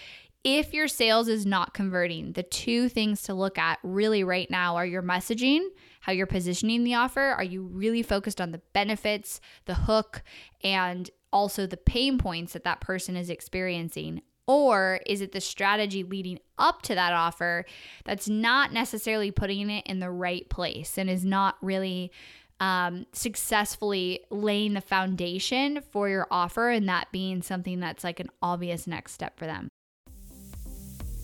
if 0.45 0.75
your 0.75 0.89
sales 0.89 1.29
is 1.29 1.47
not 1.47 1.73
converting, 1.73 2.33
the 2.33 2.43
two 2.43 2.89
things 2.89 3.23
to 3.23 3.35
look 3.35 3.59
at 3.59 3.79
really 3.83 4.25
right 4.25 4.51
now 4.51 4.77
are 4.77 4.87
your 4.87 5.03
messaging, 5.03 5.61
how 6.01 6.13
you're 6.13 6.27
positioning 6.27 6.83
the 6.83 6.95
offer. 6.95 7.21
Are 7.21 7.45
you 7.45 7.63
really 7.63 8.03
focused 8.03 8.41
on 8.41 8.51
the 8.51 8.61
benefits, 8.73 9.41
the 9.67 9.75
hook, 9.75 10.23
and 10.65 11.09
also 11.33 11.67
the 11.67 11.77
pain 11.77 12.19
points 12.19 12.55
that 12.55 12.65
that 12.65 12.81
person 12.81 13.17
is 13.17 13.31
experiencing? 13.31 14.23
Or 14.49 14.99
is 15.07 15.21
it 15.21 15.31
the 15.31 15.41
strategy 15.41 16.03
leading 16.03 16.41
up 16.59 16.83
to 16.83 16.95
that 16.97 17.13
offer 17.13 17.65
that's 18.05 18.29
not 18.29 18.73
necessarily 18.73 19.31
putting 19.31 19.71
it 19.71 19.87
in 19.87 20.01
the 20.01 20.11
right 20.11 20.49
place 20.51 20.99
and 20.99 21.09
is 21.09 21.25
not 21.25 21.57
really 21.63 22.11
um, 22.59 23.07
successfully 23.13 24.25
laying 24.31 24.75
the 24.75 24.81
foundation 24.81 25.81
for 25.93 26.09
your 26.09 26.27
offer 26.33 26.69
and 26.69 26.89
that 26.89 27.13
being 27.13 27.43
something 27.43 27.79
that's 27.79 28.03
like 28.03 28.19
an 28.19 28.29
obvious 28.43 28.89
next 28.89 29.13
step 29.13 29.39
for 29.39 29.47
them? 29.47 29.69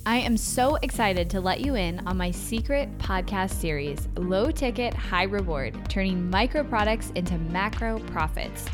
I 0.09 0.17
am 0.17 0.39
so 0.39 0.77
excited 0.77 1.29
to 1.29 1.41
let 1.43 1.61
you 1.61 1.75
in 1.75 2.01
on 2.07 2.17
my 2.17 2.31
secret 2.31 2.89
podcast 2.97 3.51
series, 3.51 4.09
Low 4.17 4.51
Ticket, 4.51 4.95
High 4.95 5.25
Reward 5.25 5.77
Turning 5.91 6.31
Micro 6.31 6.65
Products 6.65 7.13
into 7.15 7.37
Macro 7.37 7.99
Profits. 8.07 8.65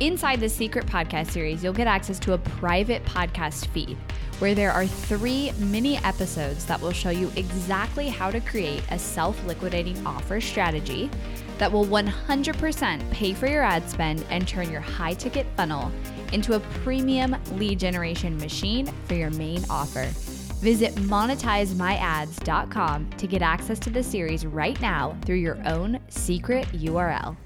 Inside 0.00 0.40
the 0.40 0.48
secret 0.48 0.86
podcast 0.86 1.30
series, 1.30 1.62
you'll 1.62 1.72
get 1.72 1.86
access 1.86 2.18
to 2.18 2.32
a 2.32 2.38
private 2.38 3.04
podcast 3.04 3.68
feed 3.68 3.96
where 4.40 4.56
there 4.56 4.72
are 4.72 4.84
three 4.84 5.52
mini 5.58 5.98
episodes 5.98 6.64
that 6.66 6.80
will 6.80 6.90
show 6.90 7.10
you 7.10 7.30
exactly 7.36 8.08
how 8.08 8.32
to 8.32 8.40
create 8.40 8.82
a 8.90 8.98
self 8.98 9.40
liquidating 9.46 10.04
offer 10.04 10.40
strategy 10.40 11.08
that 11.58 11.70
will 11.70 11.86
100% 11.86 13.10
pay 13.12 13.32
for 13.32 13.46
your 13.46 13.62
ad 13.62 13.88
spend 13.88 14.26
and 14.30 14.48
turn 14.48 14.68
your 14.68 14.80
high 14.80 15.14
ticket 15.14 15.46
funnel 15.56 15.92
into 16.32 16.54
a 16.54 16.60
premium 16.82 17.36
lead 17.52 17.78
generation 17.78 18.36
machine 18.38 18.92
for 19.06 19.14
your 19.14 19.30
main 19.30 19.64
offer. 19.70 20.10
Visit 20.62 20.94
monetizemyads.com 20.94 23.10
to 23.10 23.26
get 23.26 23.42
access 23.42 23.78
to 23.80 23.90
the 23.90 24.02
series 24.02 24.46
right 24.46 24.80
now 24.80 25.14
through 25.26 25.36
your 25.36 25.58
own 25.66 26.00
secret 26.08 26.66
URL. 26.68 27.36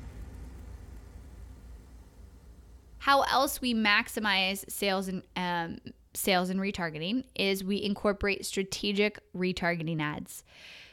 How 2.98 3.22
else 3.22 3.60
we 3.62 3.72
maximize 3.72 4.70
sales 4.70 5.08
and 5.08 5.22
um, 5.34 5.78
sales 6.12 6.50
and 6.50 6.60
retargeting 6.60 7.24
is 7.34 7.64
we 7.64 7.82
incorporate 7.82 8.44
strategic 8.44 9.18
retargeting 9.34 10.02
ads. 10.02 10.44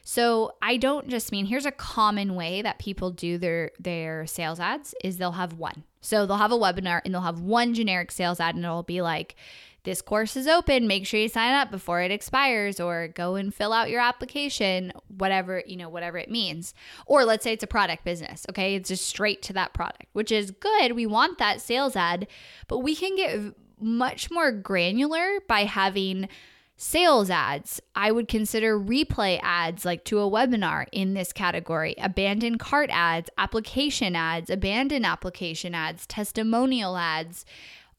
So 0.05 0.53
I 0.61 0.77
don't 0.77 1.09
just 1.09 1.31
mean 1.31 1.45
here's 1.45 1.65
a 1.65 1.71
common 1.71 2.35
way 2.35 2.61
that 2.61 2.79
people 2.79 3.11
do 3.11 3.37
their 3.37 3.71
their 3.79 4.25
sales 4.27 4.61
ads 4.61 4.95
is 5.03 5.17
they'll 5.17 5.33
have 5.33 5.53
one. 5.53 5.83
So 5.99 6.25
they'll 6.25 6.37
have 6.37 6.51
a 6.51 6.57
webinar 6.57 7.01
and 7.03 7.13
they'll 7.13 7.21
have 7.21 7.41
one 7.41 7.73
generic 7.73 8.11
sales 8.11 8.39
ad 8.39 8.55
and 8.55 8.63
it'll 8.63 8.83
be 8.83 9.01
like 9.01 9.35
this 9.83 10.01
course 10.01 10.35
is 10.37 10.47
open. 10.47 10.87
Make 10.87 11.05
sure 11.05 11.19
you 11.19 11.27
sign 11.27 11.53
up 11.53 11.69
before 11.69 12.01
it 12.01 12.11
expires 12.11 12.79
or 12.79 13.09
go 13.09 13.35
and 13.35 13.53
fill 13.53 13.73
out 13.73 13.89
your 13.89 14.01
application 14.01 14.93
whatever 15.07 15.61
you 15.65 15.75
know 15.75 15.89
whatever 15.89 16.17
it 16.17 16.31
means. 16.31 16.73
Or 17.05 17.25
let's 17.25 17.43
say 17.43 17.53
it's 17.53 17.63
a 17.63 17.67
product 17.67 18.03
business 18.03 18.45
okay? 18.49 18.75
It's 18.75 18.89
just 18.89 19.05
straight 19.05 19.41
to 19.43 19.53
that 19.53 19.73
product 19.73 20.05
which 20.13 20.31
is 20.31 20.51
good. 20.51 20.93
We 20.93 21.05
want 21.05 21.37
that 21.37 21.61
sales 21.61 21.95
ad 21.95 22.27
but 22.67 22.79
we 22.79 22.95
can 22.95 23.15
get 23.15 23.55
much 23.79 24.31
more 24.31 24.51
granular 24.51 25.39
by 25.47 25.65
having 25.65 26.29
sales 26.75 27.29
ads. 27.29 27.81
I 27.95 28.11
would 28.11 28.27
consider 28.27 28.79
replay 28.79 29.39
ads 29.41 29.85
like 29.85 30.05
to 30.05 30.19
a 30.19 30.29
webinar 30.29 30.85
in 30.91 31.13
this 31.13 31.31
category, 31.31 31.95
abandoned 31.97 32.59
cart 32.59 32.89
ads, 32.91 33.29
application 33.37 34.15
ads, 34.15 34.49
abandoned 34.49 35.05
application 35.05 35.75
ads, 35.75 36.07
testimonial 36.07 36.97
ads, 36.97 37.45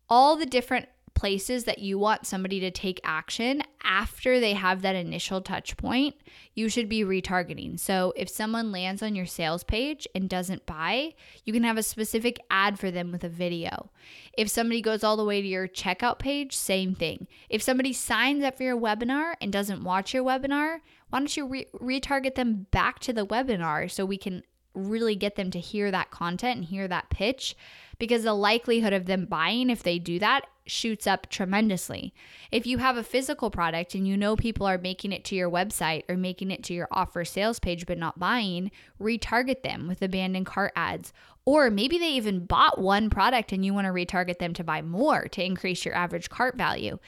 all 0.09 0.37
the 0.37 0.47
different 0.47 0.89
places 1.15 1.65
that 1.65 1.79
you 1.79 1.99
want 1.99 2.27
somebody 2.27 2.61
to 2.61 2.71
take 2.71 3.01
action 3.05 3.63
after 3.83 4.41
they 4.41 4.55
have 4.55 4.83
that 4.83 4.97
initial 4.97 5.41
touch 5.41 5.77
point, 5.77 6.15
you 6.55 6.69
should 6.69 6.89
be 6.89 7.05
retargeting. 7.05 7.79
So 7.79 8.13
if 8.17 8.29
someone 8.29 8.73
lands 8.73 9.03
on 9.03 9.15
your 9.15 9.27
sales 9.27 9.65
page 9.65 10.07
and 10.15 10.29
doesn't 10.29 10.67
buy, 10.67 11.15
you 11.45 11.53
can 11.53 11.65
have 11.65 11.79
a 11.79 11.83
specific 11.83 12.41
ad 12.51 12.79
for 12.79 12.91
them 12.91 13.13
with 13.13 13.25
a 13.25 13.29
video. 13.29 13.91
If 14.37 14.49
somebody 14.49 14.83
goes 14.83 15.05
all 15.05 15.17
the 15.17 15.25
way 15.25 15.41
to 15.41 15.49
your 15.49 15.69
checkout 15.69 16.19
page, 16.19 16.55
same 16.55 16.95
thing. 16.95 17.27
If 17.49 17.63
somebody 17.63 17.93
signs 17.93 18.45
up 18.45 18.57
for 18.57 18.65
your 18.65 18.79
webinar 18.79 19.35
and 19.41 19.53
doesn't 19.53 19.85
watch 19.85 20.13
your 20.13 20.25
webinar, 20.25 20.79
why 21.11 21.19
don't 21.19 21.37
you 21.37 21.47
re- 21.47 21.67
retarget 21.75 22.35
them 22.35 22.67
back 22.71 22.99
to 23.01 23.13
the 23.13 23.27
webinar 23.27 23.91
so 23.91 24.05
we 24.05 24.19
can 24.19 24.43
really 24.75 25.15
get 25.15 25.37
them 25.37 25.51
to 25.53 25.61
hear 25.61 25.91
that 25.91 26.11
content 26.11 26.57
and 26.57 26.65
hear 26.65 26.89
that 26.89 27.11
pitch 27.11 27.57
because 27.99 28.25
the 28.25 28.35
likelihood 28.35 28.93
of 28.93 29.07
them 29.07 29.25
buying 29.25 29.71
if 29.71 29.83
they 29.83 29.99
do 29.99 30.19
that 30.19 30.47
shoots 30.67 31.07
up 31.07 31.29
tremendously. 31.29 32.15
If 32.51 32.67
you 32.67 32.79
have 32.79 32.97
a 32.97 33.03
physical 33.03 33.51
product 33.51 33.95
and 33.95 34.07
you 34.07 34.17
know 34.17 34.37
people 34.37 34.67
are 34.67 34.79
making 34.79 35.13
it 35.13 35.25
to 35.27 35.35
your 35.35 35.51
website 35.51 36.05
or 36.09 36.17
making 36.17 36.51
it 36.51 36.63
to 36.65 36.75
your 36.75 36.89
offer 36.91 37.25
sales 37.25 37.59
page 37.59 37.87
but 37.87 37.99
not 37.99 38.19
buying, 38.19 38.71
retarget 39.01 39.63
them 39.63 39.87
with 39.89 40.03
abandoned 40.03 40.47
cart 40.47 40.73
ads. 40.75 41.13
Or 41.45 41.71
maybe 41.71 41.99
they 41.99 42.13
even 42.13 42.47
bought 42.47 42.81
one 42.81 43.11
product 43.11 43.53
and 43.53 43.65
you 43.65 43.75
want 43.75 43.87
to 43.87 43.93
retarget 43.93 44.39
them 44.39 44.55
to 44.55 44.65
buy 44.65 44.81
more 44.81 45.29
to 45.29 45.45
increase 45.45 45.85
your 45.85 45.95
average 45.95 46.31
cart 46.31 46.57
value. 46.57 46.99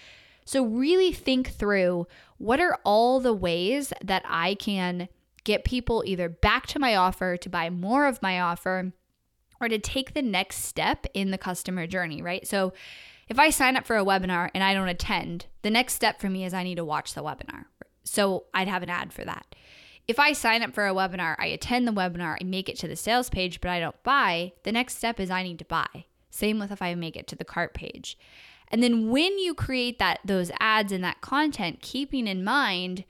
So, 0.44 0.64
really 0.64 1.12
think 1.12 1.48
through 1.48 2.06
what 2.38 2.60
are 2.60 2.78
all 2.84 3.18
the 3.18 3.32
ways 3.32 3.92
that 4.04 4.22
I 4.26 4.54
can 4.54 5.08
get 5.42 5.64
people 5.64 6.04
either 6.06 6.28
back 6.28 6.66
to 6.66 6.78
my 6.78 6.94
offer 6.94 7.36
to 7.36 7.48
buy 7.48 7.70
more 7.70 8.06
of 8.06 8.22
my 8.22 8.40
offer 8.40 8.92
or 9.60 9.68
to 9.68 9.78
take 9.78 10.12
the 10.14 10.22
next 10.22 10.64
step 10.64 11.06
in 11.14 11.30
the 11.30 11.38
customer 11.38 11.86
journey, 11.86 12.22
right? 12.22 12.46
So, 12.46 12.74
if 13.28 13.38
I 13.38 13.50
sign 13.50 13.76
up 13.76 13.86
for 13.86 13.96
a 13.96 14.04
webinar 14.04 14.50
and 14.54 14.62
I 14.62 14.74
don't 14.74 14.88
attend, 14.88 15.46
the 15.62 15.70
next 15.70 15.94
step 15.94 16.20
for 16.20 16.30
me 16.30 16.44
is 16.44 16.54
I 16.54 16.62
need 16.62 16.76
to 16.76 16.84
watch 16.84 17.14
the 17.14 17.22
webinar. 17.22 17.64
So 18.04 18.44
I'd 18.54 18.68
have 18.68 18.82
an 18.82 18.90
ad 18.90 19.12
for 19.12 19.24
that. 19.24 19.54
If 20.06 20.20
I 20.20 20.32
sign 20.32 20.62
up 20.62 20.72
for 20.72 20.86
a 20.86 20.94
webinar, 20.94 21.34
I 21.38 21.46
attend 21.46 21.88
the 21.88 21.92
webinar, 21.92 22.36
I 22.40 22.44
make 22.44 22.68
it 22.68 22.78
to 22.78 22.88
the 22.88 22.94
sales 22.94 23.28
page, 23.28 23.60
but 23.60 23.70
I 23.70 23.80
don't 23.80 24.00
buy, 24.04 24.52
the 24.62 24.70
next 24.70 24.96
step 24.98 25.18
is 25.18 25.30
I 25.30 25.42
need 25.42 25.58
to 25.58 25.64
buy. 25.64 26.04
Same 26.30 26.60
with 26.60 26.70
if 26.70 26.80
I 26.80 26.94
make 26.94 27.16
it 27.16 27.26
to 27.28 27.36
the 27.36 27.44
cart 27.44 27.74
page. 27.74 28.16
And 28.68 28.82
then 28.82 29.10
when 29.10 29.38
you 29.38 29.54
create 29.54 29.98
that 29.98 30.20
those 30.24 30.50
ads 30.60 30.92
and 30.92 31.02
that 31.02 31.20
content, 31.20 31.82
keeping 31.82 32.26
in 32.26 32.44
mind 32.44 33.04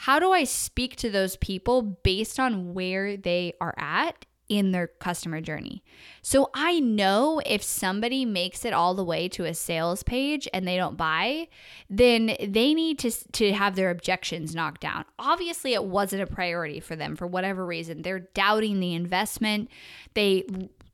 how 0.00 0.18
do 0.18 0.30
I 0.30 0.44
speak 0.44 0.96
to 0.96 1.10
those 1.10 1.36
people 1.36 1.80
based 1.80 2.38
on 2.38 2.74
where 2.74 3.16
they 3.16 3.54
are 3.60 3.74
at 3.78 4.26
in 4.48 4.72
their 4.72 4.86
customer 4.86 5.40
journey. 5.40 5.82
So 6.22 6.50
I 6.54 6.80
know 6.80 7.40
if 7.44 7.62
somebody 7.62 8.24
makes 8.24 8.64
it 8.64 8.72
all 8.72 8.94
the 8.94 9.04
way 9.04 9.28
to 9.30 9.44
a 9.44 9.54
sales 9.54 10.02
page 10.02 10.48
and 10.52 10.66
they 10.66 10.76
don't 10.76 10.96
buy, 10.96 11.48
then 11.90 12.36
they 12.40 12.74
need 12.74 12.98
to 13.00 13.10
to 13.32 13.52
have 13.52 13.76
their 13.76 13.90
objections 13.90 14.54
knocked 14.54 14.80
down. 14.80 15.04
Obviously 15.18 15.74
it 15.74 15.84
wasn't 15.84 16.22
a 16.22 16.26
priority 16.26 16.80
for 16.80 16.96
them 16.96 17.16
for 17.16 17.26
whatever 17.26 17.64
reason. 17.64 18.02
They're 18.02 18.28
doubting 18.34 18.80
the 18.80 18.94
investment. 18.94 19.70
They 20.14 20.44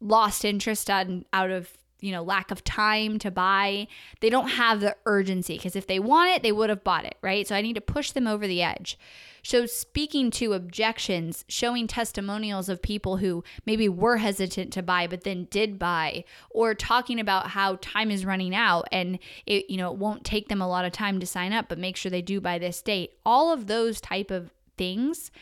lost 0.00 0.44
interest 0.44 0.90
on, 0.90 1.25
out 1.32 1.50
of 1.50 1.71
you 2.02 2.12
know, 2.12 2.23
lack 2.23 2.50
of 2.50 2.62
time 2.64 3.18
to 3.21 3.30
buy. 3.30 3.87
They 4.21 4.28
don't 4.28 4.49
have 4.49 4.80
the 4.80 4.97
urgency 5.06 5.56
because 5.56 5.76
if 5.76 5.87
they 5.87 6.00
want 6.00 6.32
it, 6.32 6.42
they 6.42 6.52
would 6.52 6.68
have 6.68 6.85
bought 6.85 7.06
it, 7.06 7.16
right? 7.23 7.47
So 7.47 7.54
I 7.54 7.62
need 7.62 7.75
to 7.75 7.80
push 7.80 8.11
them 8.11 8.26
over 8.26 8.47
the 8.47 8.61
edge. 8.61 8.99
So, 9.44 9.66
speaking 9.66 10.30
to 10.32 10.52
objections, 10.52 11.44
showing 11.49 11.88
testimonials 11.88 12.68
of 12.68 12.80
people 12.80 13.16
who 13.16 13.42
maybe 13.66 13.88
were 13.88 14.18
hesitant 14.18 14.73
to 14.75 14.82
buy 14.82 15.09
but 15.09 15.25
then 15.25 15.49
did 15.50 15.80
buy, 15.80 16.25
or 16.50 16.75
talking 16.75 17.18
about 17.18 17.49
how 17.49 17.78
time 17.80 18.12
is 18.12 18.25
running 18.25 18.54
out 18.54 18.87
and 18.92 19.18
it, 19.47 19.68
you 19.68 19.76
know, 19.76 19.90
it 19.90 19.99
won't 19.99 20.25
take 20.25 20.49
them 20.49 20.62
a 20.62 20.68
lot 20.68 20.85
of 20.85 20.92
time 20.92 21.18
to 21.18 21.26
sign 21.26 21.52
up, 21.52 21.68
but 21.68 21.78
make 21.78 21.97
sure 21.97 22.11
they 22.11 22.23
do 22.23 22.40
by 22.40 22.59
this 22.59 22.82
date. 22.82 23.14
All 23.26 23.52
of 23.52 23.66
those 23.66 24.00
type 24.00 24.30
of 24.30 24.52
things 24.76 25.32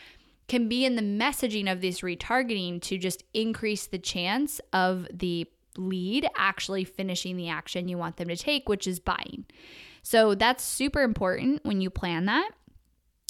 can 0.49 0.67
be 0.67 0.85
in 0.85 0.97
the 0.97 1.02
messaging 1.02 1.71
of 1.71 1.81
this 1.81 2.00
retargeting 2.00 2.81
to 2.83 2.99
just 2.99 3.23
increase 3.35 3.87
the 3.87 3.99
chance 3.99 4.61
of 4.73 5.07
the 5.12 5.47
lead 5.88 6.26
actually 6.37 6.84
finishing 6.84 7.37
the 7.37 7.49
action 7.49 7.88
you 7.88 7.99
want 7.99 8.16
them 8.16 8.28
to 8.28 8.37
take, 8.37 8.68
which 8.68 8.87
is 8.87 9.00
buying. 9.00 9.46
So 10.02 10.34
that's 10.34 10.64
super 10.64 11.02
important 11.02 11.64
when 11.64 11.80
you 11.80 11.90
plan 11.90 12.26
that. 12.26 12.50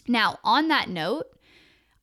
Now, 0.07 0.38
on 0.45 0.69
that 0.69 0.88
note, 0.88 1.26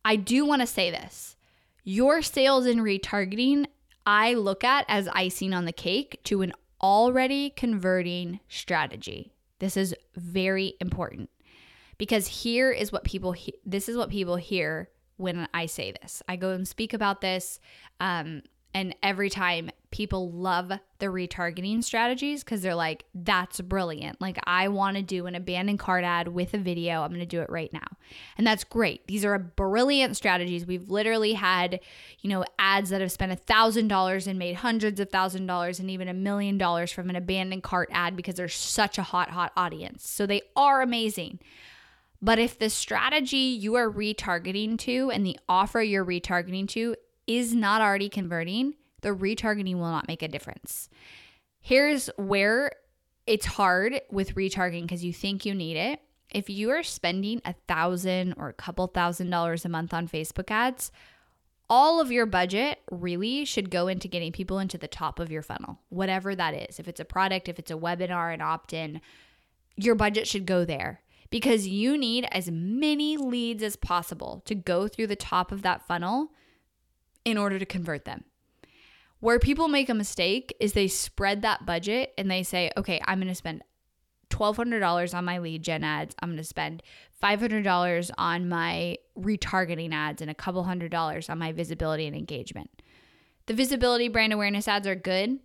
I 0.03 0.15
do 0.15 0.45
want 0.45 0.61
to 0.61 0.67
say 0.67 0.91
this 0.91 1.35
your 1.83 2.21
sales 2.21 2.65
and 2.65 2.81
retargeting, 2.81 3.65
I 4.05 4.33
look 4.33 4.63
at 4.63 4.85
as 4.87 5.07
icing 5.09 5.53
on 5.53 5.65
the 5.65 5.73
cake 5.73 6.21
to 6.25 6.41
an 6.41 6.53
already 6.81 7.49
converting 7.49 8.39
strategy. 8.47 9.33
This 9.59 9.75
is 9.75 9.95
very 10.15 10.73
important 10.79 11.29
because 11.97 12.27
here 12.27 12.71
is 12.71 12.91
what 12.91 13.03
people 13.03 13.31
he- 13.31 13.55
this 13.65 13.89
is 13.89 13.97
what 13.97 14.09
people 14.09 14.35
hear 14.35 14.89
when 15.17 15.47
I 15.53 15.65
say 15.65 15.91
this. 15.91 16.21
I 16.27 16.35
go 16.35 16.51
and 16.51 16.67
speak 16.67 16.93
about 16.93 17.21
this 17.21 17.59
um, 17.99 18.43
and 18.73 18.95
every 19.01 19.29
time 19.29 19.71
people 19.89 20.31
love 20.31 20.71
the 20.99 21.05
retargeting 21.05 21.83
strategies 21.83 22.43
because 22.43 22.61
they're 22.61 22.75
like, 22.75 23.05
that's 23.15 23.61
brilliant. 23.61 24.19
Like, 24.19 24.37
I 24.45 24.67
want 24.67 24.97
to 24.97 25.03
do 25.03 25.25
an 25.25 25.35
abandoned 25.35 25.79
cart 25.79 26.03
ad 26.03 26.27
with 26.27 26.53
a 26.53 26.57
video. 26.57 27.01
I'm 27.01 27.09
going 27.09 27.19
to 27.21 27.25
do 27.25 27.41
it 27.41 27.49
right 27.49 27.71
now. 27.71 27.87
And 28.37 28.45
that's 28.45 28.63
great. 28.63 29.07
These 29.07 29.23
are 29.23 29.39
brilliant 29.39 30.17
strategies. 30.17 30.65
We've 30.65 30.89
literally 30.89 31.33
had, 31.33 31.79
you 32.21 32.29
know, 32.29 32.43
ads 32.59 32.89
that 32.89 33.01
have 33.01 33.11
spent 33.11 33.31
a 33.31 33.37
thousand 33.37 33.87
dollars 33.87 34.27
and 34.27 34.37
made 34.37 34.57
hundreds 34.57 34.99
of 34.99 35.09
thousand 35.09 35.47
dollars 35.47 35.79
and 35.79 35.89
even 35.89 36.07
a 36.07 36.13
million 36.13 36.57
dollars 36.57 36.91
from 36.91 37.09
an 37.09 37.15
abandoned 37.15 37.63
cart 37.63 37.89
ad 37.91 38.15
because 38.15 38.35
they're 38.35 38.49
such 38.49 38.97
a 38.97 39.03
hot, 39.03 39.29
hot 39.29 39.53
audience. 39.55 40.07
So 40.07 40.25
they 40.25 40.41
are 40.55 40.81
amazing. 40.81 41.39
But 42.21 42.39
if 42.39 42.57
the 42.57 42.69
strategy 42.69 43.37
you 43.37 43.75
are 43.75 43.91
retargeting 43.91 44.77
to 44.79 45.11
and 45.11 45.25
the 45.25 45.39
offer 45.47 45.81
you're 45.81 46.05
retargeting 46.05 46.67
to 46.69 46.95
is 47.27 47.53
not 47.53 47.81
already 47.81 48.09
converting, 48.09 48.73
the 49.01 49.09
retargeting 49.09 49.75
will 49.75 49.91
not 49.91 50.07
make 50.07 50.23
a 50.23 50.27
difference. 50.27 50.89
Here's 51.61 52.09
where 52.17 52.71
it's 53.25 53.45
hard 53.45 54.01
with 54.09 54.35
retargeting 54.35 54.83
because 54.83 55.03
you 55.03 55.13
think 55.13 55.45
you 55.45 55.53
need 55.53 55.77
it. 55.77 55.99
If 56.29 56.49
you 56.49 56.71
are 56.71 56.83
spending 56.83 57.41
a 57.45 57.53
thousand 57.67 58.33
or 58.37 58.49
a 58.49 58.53
couple 58.53 58.87
thousand 58.87 59.29
dollars 59.29 59.65
a 59.65 59.69
month 59.69 59.93
on 59.93 60.07
Facebook 60.07 60.49
ads, 60.49 60.91
all 61.69 61.99
of 61.99 62.11
your 62.11 62.25
budget 62.25 62.79
really 62.91 63.43
should 63.43 63.69
go 63.69 63.87
into 63.87 64.07
getting 64.07 64.31
people 64.31 64.59
into 64.59 64.77
the 64.77 64.87
top 64.87 65.19
of 65.19 65.31
your 65.31 65.41
funnel, 65.41 65.79
whatever 65.89 66.35
that 66.35 66.53
is. 66.53 66.79
If 66.79 66.87
it's 66.87 66.99
a 66.99 67.05
product, 67.05 67.49
if 67.49 67.59
it's 67.59 67.71
a 67.71 67.75
webinar, 67.75 68.33
an 68.33 68.41
opt 68.41 68.73
in, 68.73 69.01
your 69.75 69.95
budget 69.95 70.27
should 70.27 70.45
go 70.45 70.63
there 70.63 71.01
because 71.29 71.67
you 71.67 71.97
need 71.97 72.25
as 72.31 72.49
many 72.49 73.17
leads 73.17 73.61
as 73.63 73.75
possible 73.75 74.41
to 74.45 74.55
go 74.55 74.87
through 74.87 75.07
the 75.07 75.15
top 75.15 75.51
of 75.51 75.61
that 75.61 75.85
funnel 75.85 76.31
in 77.27 77.37
order 77.37 77.59
to 77.59 77.65
convert 77.65 78.05
them. 78.05 78.23
Where 79.19 79.37
people 79.37 79.67
make 79.67 79.89
a 79.89 79.93
mistake 79.93 80.55
is 80.61 80.71
they 80.71 80.87
spread 80.87 81.41
that 81.41 81.65
budget 81.65 82.13
and 82.17 82.31
they 82.31 82.41
say, 82.41 82.71
okay, 82.77 83.01
I'm 83.05 83.19
going 83.19 83.27
to 83.27 83.35
spend 83.35 83.63
$1,200 84.29 85.13
on 85.13 85.25
my 85.25 85.39
lead 85.39 85.61
gen 85.61 85.83
ads. 85.83 86.15
I'm 86.21 86.29
going 86.29 86.37
to 86.37 86.43
spend 86.45 86.83
$500 87.21 88.11
on 88.17 88.47
my 88.47 88.97
retargeting 89.19 89.93
ads 89.93 90.21
and 90.21 90.31
a 90.31 90.35
couple 90.35 90.63
hundred 90.63 90.89
dollars 90.89 91.29
on 91.29 91.37
my 91.37 91.51
visibility 91.51 92.07
and 92.07 92.15
engagement. 92.15 92.69
The 93.47 93.53
visibility 93.53 94.07
brand 94.07 94.31
awareness 94.31 94.69
ads 94.69 94.87
are 94.87 94.95
good. 94.95 95.39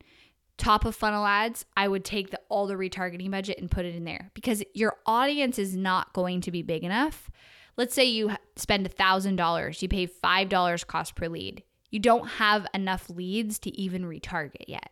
Top 0.58 0.84
of 0.84 0.94
funnel 0.94 1.26
ads, 1.26 1.64
I 1.76 1.88
would 1.88 2.04
take 2.04 2.30
the, 2.30 2.38
all 2.48 2.68
the 2.68 2.74
retargeting 2.74 3.32
budget 3.32 3.58
and 3.58 3.68
put 3.68 3.86
it 3.86 3.96
in 3.96 4.04
there 4.04 4.30
because 4.34 4.62
your 4.72 4.98
audience 5.04 5.58
is 5.58 5.76
not 5.76 6.12
going 6.12 6.42
to 6.42 6.52
be 6.52 6.62
big 6.62 6.84
enough. 6.84 7.28
Let's 7.76 7.94
say 7.94 8.04
you 8.04 8.36
spend 8.54 8.88
$1,000, 8.88 9.82
you 9.82 9.88
pay 9.88 10.06
$5 10.06 10.86
cost 10.86 11.16
per 11.16 11.26
lead 11.26 11.64
you 11.92 12.00
don't 12.00 12.26
have 12.26 12.66
enough 12.74 13.08
leads 13.08 13.60
to 13.60 13.70
even 13.78 14.02
retarget 14.02 14.64
yet. 14.66 14.90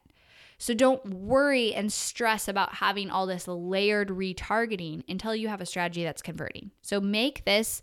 So 0.58 0.74
don't 0.74 1.04
worry 1.06 1.72
and 1.72 1.90
stress 1.90 2.46
about 2.46 2.74
having 2.74 3.10
all 3.10 3.26
this 3.26 3.48
layered 3.48 4.10
retargeting 4.10 5.02
until 5.08 5.34
you 5.34 5.48
have 5.48 5.62
a 5.62 5.66
strategy 5.66 6.04
that's 6.04 6.20
converting. 6.20 6.70
So 6.82 7.00
make 7.00 7.46
this 7.46 7.80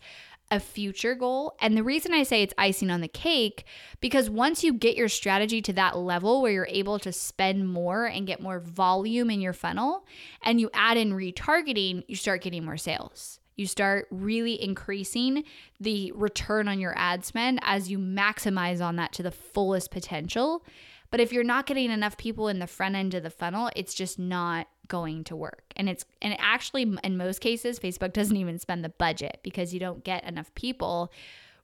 a 0.51 0.59
future 0.59 1.15
goal. 1.15 1.55
And 1.59 1.75
the 1.75 1.83
reason 1.83 2.13
I 2.13 2.21
say 2.21 2.43
it's 2.43 2.53
icing 2.57 2.91
on 2.91 3.01
the 3.01 3.07
cake, 3.07 3.65
because 3.99 4.29
once 4.29 4.63
you 4.63 4.73
get 4.73 4.95
your 4.95 5.09
strategy 5.09 5.61
to 5.63 5.73
that 5.73 5.97
level 5.97 6.41
where 6.41 6.51
you're 6.51 6.67
able 6.69 6.99
to 6.99 7.11
spend 7.11 7.67
more 7.67 8.05
and 8.05 8.27
get 8.27 8.41
more 8.41 8.59
volume 8.59 9.31
in 9.31 9.41
your 9.41 9.53
funnel, 9.53 10.05
and 10.43 10.61
you 10.61 10.69
add 10.73 10.97
in 10.97 11.13
retargeting, 11.13 12.03
you 12.07 12.15
start 12.15 12.43
getting 12.43 12.63
more 12.63 12.77
sales. 12.77 13.39
You 13.57 13.67
start 13.67 14.07
really 14.11 14.61
increasing 14.61 15.43
the 15.79 16.11
return 16.15 16.67
on 16.67 16.79
your 16.79 16.97
ad 16.97 17.25
spend 17.25 17.59
as 17.63 17.91
you 17.91 17.99
maximize 17.99 18.81
on 18.81 18.95
that 18.95 19.11
to 19.13 19.23
the 19.23 19.31
fullest 19.31 19.91
potential. 19.91 20.63
But 21.09 21.19
if 21.19 21.31
you're 21.31 21.43
not 21.43 21.65
getting 21.65 21.89
enough 21.91 22.17
people 22.17 22.47
in 22.47 22.59
the 22.59 22.67
front 22.67 22.95
end 22.95 23.13
of 23.13 23.23
the 23.23 23.29
funnel, 23.29 23.69
it's 23.75 23.93
just 23.93 24.19
not 24.19 24.67
going 24.87 25.23
to 25.25 25.35
work. 25.35 25.63
And 25.75 25.89
it's 25.89 26.05
and 26.21 26.35
actually 26.39 26.95
in 27.03 27.17
most 27.17 27.39
cases 27.39 27.79
Facebook 27.79 28.13
doesn't 28.13 28.37
even 28.37 28.59
spend 28.59 28.83
the 28.83 28.89
budget 28.89 29.39
because 29.43 29.73
you 29.73 29.79
don't 29.79 30.03
get 30.03 30.23
enough 30.23 30.53
people 30.55 31.11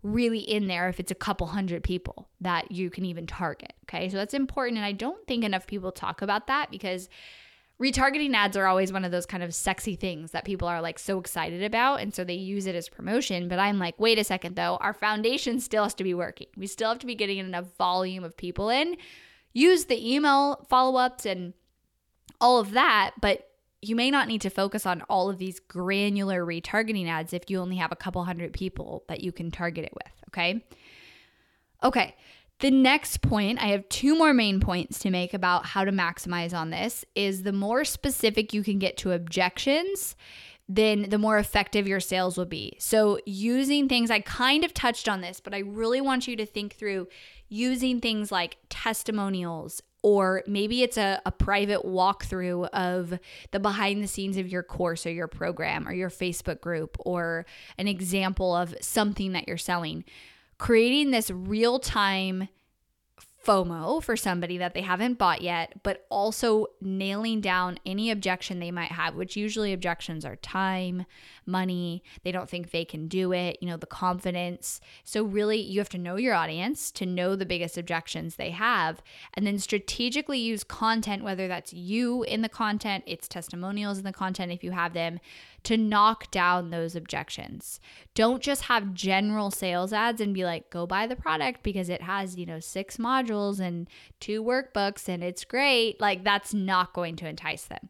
really 0.02 0.40
in 0.40 0.68
there 0.68 0.90
if 0.90 1.00
it's 1.00 1.12
a 1.12 1.16
couple 1.16 1.48
hundred 1.48 1.84
people 1.84 2.28
that 2.42 2.72
you 2.72 2.90
can 2.90 3.06
even 3.06 3.26
target. 3.26 3.74
Okay? 3.86 4.10
So 4.10 4.18
that's 4.18 4.34
important 4.34 4.78
and 4.78 4.86
I 4.86 4.92
don't 4.92 5.26
think 5.28 5.44
enough 5.44 5.68
people 5.68 5.92
talk 5.92 6.22
about 6.22 6.48
that 6.48 6.72
because 6.72 7.10
retargeting 7.84 8.34
ads 8.34 8.56
are 8.56 8.66
always 8.66 8.94
one 8.94 9.04
of 9.04 9.12
those 9.12 9.26
kind 9.26 9.44
of 9.44 9.54
sexy 9.54 9.98
things 9.98 10.32
that 10.32 10.46
people 10.46 10.70
are 10.70 10.82
like 10.82 10.98
so 10.98 11.20
excited 11.20 11.62
about 11.62 12.00
and 12.00 12.14
so 12.14 12.24
they 12.24 12.34
use 12.34 12.66
it 12.66 12.76
as 12.76 12.88
promotion. 12.88 13.50
But 13.50 13.60
i'm 13.60 13.78
like 13.78 14.00
wait 14.00 14.18
a 14.18 14.24
second 14.24 14.56
though. 14.56 14.78
Our 14.80 14.94
foundation 14.94 15.60
still 15.60 15.84
has 15.84 15.94
to 15.96 16.04
be 16.04 16.14
working. 16.14 16.48
We 16.56 16.68
still 16.68 16.90
have 16.90 17.00
to 17.00 17.06
be 17.06 17.16
getting 17.16 17.40
enough 17.40 17.76
volume 17.78 18.24
of 18.24 18.38
people 18.38 18.70
in. 18.70 18.96
Use 19.52 19.86
the 19.86 20.14
email 20.14 20.66
follow-ups 20.70 21.26
and 21.26 21.54
all 22.40 22.60
of 22.60 22.72
that 22.72 23.12
but 23.20 23.50
you 23.82 23.98
may 23.98 24.10
not 24.10 24.30
need 24.30 24.40
to 24.42 24.50
focus 24.50 24.86
on 24.86 25.02
all 25.10 25.30
of 25.30 25.38
these 25.38 25.60
granular 25.60 26.46
retargeting 26.46 27.10
ads 27.10 27.34
if 27.34 27.50
you 27.50 27.60
only 27.60 27.76
have 27.76 27.92
a 27.92 27.98
couple 27.98 28.24
hundred 28.24 28.54
people 28.54 29.04
that 29.10 29.22
you 29.22 29.34
can 29.34 29.52
target 29.52 29.84
it 29.84 29.94
with 29.94 30.14
okay? 30.30 30.64
Okay 31.84 32.16
the 32.64 32.72
next 32.72 33.22
point, 33.22 33.62
I 33.62 33.68
have 33.68 33.90
two 33.90 34.18
more 34.18 34.34
main 34.34 34.62
points 34.62 34.98
to 35.00 35.10
make 35.10 35.34
about 35.34 35.66
how 35.66 35.84
to 35.84 35.92
maximize 35.92 36.54
on 36.54 36.70
this 36.70 37.04
is 37.14 37.44
the 37.44 37.52
more 37.52 37.84
specific 37.84 38.54
you 38.54 38.64
can 38.64 38.80
get 38.80 38.96
to 39.00 39.12
objections, 39.12 40.16
then 40.70 41.10
the 41.10 41.18
more 41.18 41.38
effective 41.38 41.90
your 41.90 42.00
sales 42.00 42.38
will 42.38 42.46
be. 42.46 42.78
So, 42.80 43.20
using 43.26 43.90
things, 43.90 44.10
I 44.10 44.22
kind 44.22 44.64
of 44.64 44.74
touched 44.74 45.10
on 45.10 45.20
this, 45.20 45.42
but 45.42 45.54
I 45.54 45.60
really 45.60 46.00
want 46.00 46.26
you 46.26 46.38
to 46.38 46.46
think 46.46 46.76
through 46.76 47.10
using 47.50 48.00
things 48.00 48.32
like 48.32 48.56
testimonials, 48.70 49.84
or 50.02 50.42
maybe 50.48 50.84
it's 50.84 50.98
a, 50.98 51.22
a 51.26 51.34
private 51.34 51.86
walkthrough 51.86 52.70
of 52.70 53.20
the 53.52 53.60
behind 53.60 54.02
the 54.02 54.08
scenes 54.08 54.38
of 54.38 54.48
your 54.48 54.64
course 54.64 55.06
or 55.06 55.12
your 55.12 55.28
program 55.28 55.86
or 55.86 55.92
your 55.92 56.10
Facebook 56.10 56.62
group, 56.62 56.96
or 57.02 57.46
an 57.78 57.90
example 57.90 58.56
of 58.56 58.74
something 58.80 59.34
that 59.34 59.50
you're 59.50 59.58
selling 59.58 60.06
creating 60.64 61.12
this 61.12 61.30
real 61.30 61.78
time 61.78 62.48
FOMO 63.46 64.02
for 64.02 64.16
somebody 64.16 64.58
that 64.60 64.74
they 64.74 64.80
haven't 64.80 65.18
bought 65.18 65.42
yet, 65.42 65.74
but 65.84 66.06
also 66.10 66.68
nailing 66.80 67.42
down 67.42 67.78
any 67.86 68.10
objection 68.10 68.60
they 68.60 68.72
might 68.72 68.94
have, 68.94 69.16
which 69.16 69.36
usually 69.36 69.74
objections 69.74 70.24
are 70.24 70.38
time, 70.38 71.06
money, 71.46 72.02
they 72.24 72.32
don't 72.32 72.50
think 72.50 72.72
they 72.72 72.86
can 72.86 73.10
do 73.10 73.34
it, 73.34 73.58
you 73.60 73.68
know, 73.68 73.76
the 73.76 73.86
confidence. 73.86 74.80
So, 75.04 75.24
really, 75.24 75.60
you 75.60 75.82
have 75.82 75.90
to 75.90 75.98
know 75.98 76.16
your 76.16 76.34
audience 76.34 76.92
to 76.92 77.06
know 77.06 77.36
the 77.36 77.46
biggest 77.46 77.78
objections 77.78 78.38
they 78.38 78.52
have, 78.52 79.04
and 79.34 79.46
then 79.46 79.60
strategically 79.60 80.40
use 80.40 80.64
content, 80.64 81.26
whether 81.26 81.50
that's 81.50 81.74
you 81.74 82.24
in 82.24 82.42
the 82.42 82.48
content, 82.48 83.04
it's 83.06 83.28
testimonials 83.28 83.98
in 83.98 84.06
the 84.06 84.14
content 84.14 84.54
if 84.54 84.64
you 84.64 84.72
have 84.72 84.94
them 84.94 85.20
to 85.64 85.78
knock 85.78 86.30
down 86.30 86.70
those 86.70 86.96
objections. 86.96 87.80
Don't 88.16 88.42
just 88.42 88.64
have 88.64 88.94
general 88.94 89.50
sales 89.50 89.94
ads 89.94 90.20
and 90.20 90.34
be 90.34 90.44
like, 90.44 90.70
go 90.70 90.86
buy 90.86 91.08
the 91.08 91.16
product 91.16 91.64
because 91.64 91.90
it 91.90 92.02
has, 92.02 92.36
you 92.36 92.46
know, 92.46 92.60
six 92.60 92.98
modules 92.98 93.60
and 93.60 93.88
two 94.20 94.44
workbooks 94.44 95.08
and 95.08 95.24
it's 95.24 95.46
great. 95.46 96.02
Like, 96.02 96.24
that's 96.24 96.54
not 96.54 96.94
going 96.94 97.16
to 97.18 97.28
entice 97.28 97.64
them. 97.64 97.90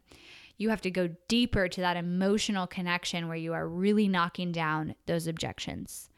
You 0.56 0.70
have 0.70 0.82
to 0.82 0.90
go 0.90 1.10
deeper 1.26 1.68
to 1.68 1.80
that 1.80 1.96
emotional 1.96 2.68
connection 2.68 3.26
where 3.26 3.36
you 3.36 3.52
are 3.54 3.68
really 3.68 4.06
knocking 4.06 4.52
down 4.52 4.94
those 5.06 5.26
objections. 5.26 6.10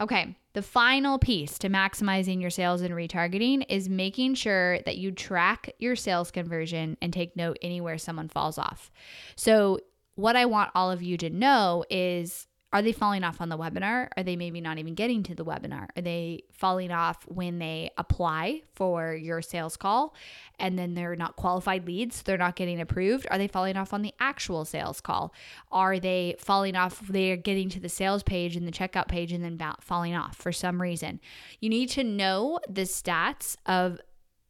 Okay, 0.00 0.36
The 0.54 0.62
final 0.62 1.18
piece 1.18 1.58
to 1.58 1.68
maximizing 1.68 2.40
your 2.40 2.50
sales 2.50 2.80
and 2.82 2.94
retargeting 2.94 3.64
is 3.68 3.88
making 3.88 4.34
sure 4.34 4.78
that 4.86 4.98
you 4.98 5.10
track 5.10 5.72
your 5.78 5.96
sales 5.96 6.30
conversion 6.30 6.96
and 7.02 7.12
take 7.12 7.36
note 7.36 7.58
anywhere 7.60 7.98
someone 7.98 8.28
falls 8.28 8.56
off. 8.56 8.92
So, 9.34 9.80
what 10.14 10.36
I 10.36 10.46
want 10.46 10.70
all 10.74 10.90
of 10.90 11.02
you 11.02 11.16
to 11.18 11.30
know 11.30 11.84
is 11.90 12.46
are 12.74 12.82
they 12.82 12.90
falling 12.90 13.22
off 13.22 13.40
on 13.40 13.48
the 13.48 13.56
webinar? 13.56 14.08
Are 14.16 14.24
they 14.24 14.34
maybe 14.34 14.60
not 14.60 14.78
even 14.78 14.96
getting 14.96 15.22
to 15.24 15.34
the 15.36 15.44
webinar? 15.44 15.86
Are 15.96 16.02
they 16.02 16.42
falling 16.50 16.90
off 16.90 17.24
when 17.28 17.60
they 17.60 17.92
apply 17.96 18.62
for 18.74 19.14
your 19.14 19.40
sales 19.42 19.76
call 19.76 20.12
and 20.58 20.76
then 20.76 20.94
they're 20.94 21.14
not 21.14 21.36
qualified 21.36 21.86
leads? 21.86 22.22
They're 22.22 22.36
not 22.36 22.56
getting 22.56 22.80
approved? 22.80 23.28
Are 23.30 23.38
they 23.38 23.46
falling 23.46 23.76
off 23.76 23.94
on 23.94 24.02
the 24.02 24.12
actual 24.18 24.64
sales 24.64 25.00
call? 25.00 25.32
Are 25.70 26.00
they 26.00 26.34
falling 26.40 26.74
off? 26.74 27.06
They're 27.06 27.36
getting 27.36 27.68
to 27.68 27.80
the 27.80 27.88
sales 27.88 28.24
page 28.24 28.56
and 28.56 28.66
the 28.66 28.72
checkout 28.72 29.06
page 29.06 29.30
and 29.30 29.44
then 29.44 29.56
falling 29.80 30.16
off 30.16 30.34
for 30.34 30.50
some 30.50 30.82
reason. 30.82 31.20
You 31.60 31.68
need 31.68 31.90
to 31.90 32.02
know 32.02 32.58
the 32.68 32.82
stats 32.82 33.56
of 33.66 34.00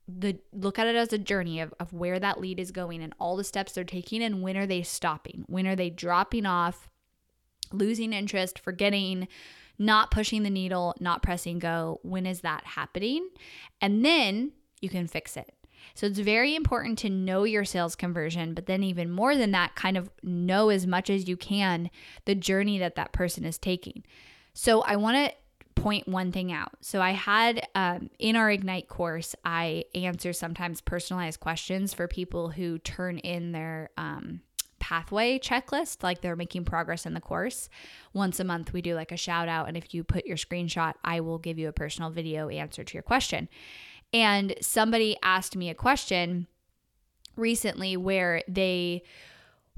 the 0.07 0.39
look 0.53 0.79
at 0.79 0.87
it 0.87 0.97
as 0.97 1.13
a 1.13 1.19
journey 1.19 1.61
of, 1.61 1.73
of 1.81 1.93
where 1.93 2.19
that 2.19 2.41
lead 2.41 2.61
is 2.61 2.71
going 2.71 3.03
and 3.03 3.15
all 3.19 3.37
the 3.37 3.45
steps 3.45 3.73
they're 3.73 3.85
taking 3.85 4.23
and 4.23 4.43
when 4.43 4.57
are 4.57 4.67
they 4.67 4.83
stopping 4.83 5.45
when 5.49 5.67
are 5.67 5.77
they 5.77 5.89
dropping 5.89 6.45
off 6.45 6.91
losing 7.75 8.13
interest, 8.13 8.59
forgetting, 8.59 9.29
not 9.79 10.11
pushing 10.11 10.43
the 10.43 10.51
needle, 10.51 10.95
not 11.01 11.23
pressing 11.23 11.59
go. 11.59 12.01
When 12.03 12.27
is 12.27 12.41
that 12.41 12.65
happening? 12.65 13.29
And 13.81 14.05
then 14.05 14.53
you 14.81 14.89
can 14.89 15.09
fix 15.09 15.37
it. 15.37 15.53
So 15.95 16.07
it's 16.07 16.19
very 16.19 16.55
important 16.55 16.99
to 17.01 17.11
know 17.11 17.45
your 17.45 17.65
sales 17.65 17.95
conversion, 17.95 18.55
but 18.55 18.67
then 18.67 18.83
even 18.83 19.11
more 19.11 19.37
than 19.37 19.51
that, 19.51 19.75
kind 19.75 19.97
of 19.97 20.09
know 20.23 20.71
as 20.71 20.87
much 20.87 21.11
as 21.11 21.29
you 21.29 21.37
can 21.37 21.91
the 22.25 22.35
journey 22.35 22.79
that 22.79 22.95
that 22.95 23.13
person 23.13 23.45
is 23.45 23.59
taking. 23.59 24.03
So 24.55 24.81
I 24.83 24.97
want 24.97 25.17
to 25.17 25.35
point 25.75 26.09
one 26.09 26.33
thing 26.33 26.53
out. 26.53 26.73
So 26.81 27.01
I 27.01 27.11
had 27.11 27.67
um, 27.75 28.11
in 28.19 28.37
our 28.37 28.51
Ignite 28.51 28.89
course, 28.89 29.35
I 29.45 29.85
answer 29.95 30.33
sometimes 30.33 30.81
personalized 30.81 31.41
questions 31.41 31.93
for 31.93 32.09
people 32.09 32.51
who 32.51 32.79
turn 32.79 33.19
in 33.19 33.53
their 33.53 33.91
um, 33.97 34.41
pathway 34.79 35.39
checklist, 35.39 36.03
like 36.03 36.21
they're 36.21 36.37
making 36.37 36.65
progress 36.65 37.07
in 37.07 37.15
the 37.15 37.21
course. 37.21 37.69
Once 38.13 38.39
a 38.39 38.45
month, 38.45 38.73
we 38.73 38.83
do 38.83 38.95
like 38.95 39.13
a 39.13 39.17
shout 39.17 39.49
out. 39.49 39.67
And 39.67 39.77
if 39.77 39.95
you 39.95 40.05
put 40.05 40.27
your 40.27 40.37
screenshot, 40.37 40.95
I 41.03 41.21
will 41.21 41.39
give 41.39 41.59
you 41.59 41.69
a 41.69 41.73
personal 41.73 42.11
video 42.11 42.49
answer 42.49 42.85
to 42.85 42.95
your 42.95 43.03
question. 43.03 43.49
And 44.13 44.55
somebody 44.61 45.17
asked 45.23 45.57
me 45.57 45.71
a 45.71 45.75
question 45.75 46.47
recently 47.37 47.97
where 47.97 48.43
they 48.47 49.03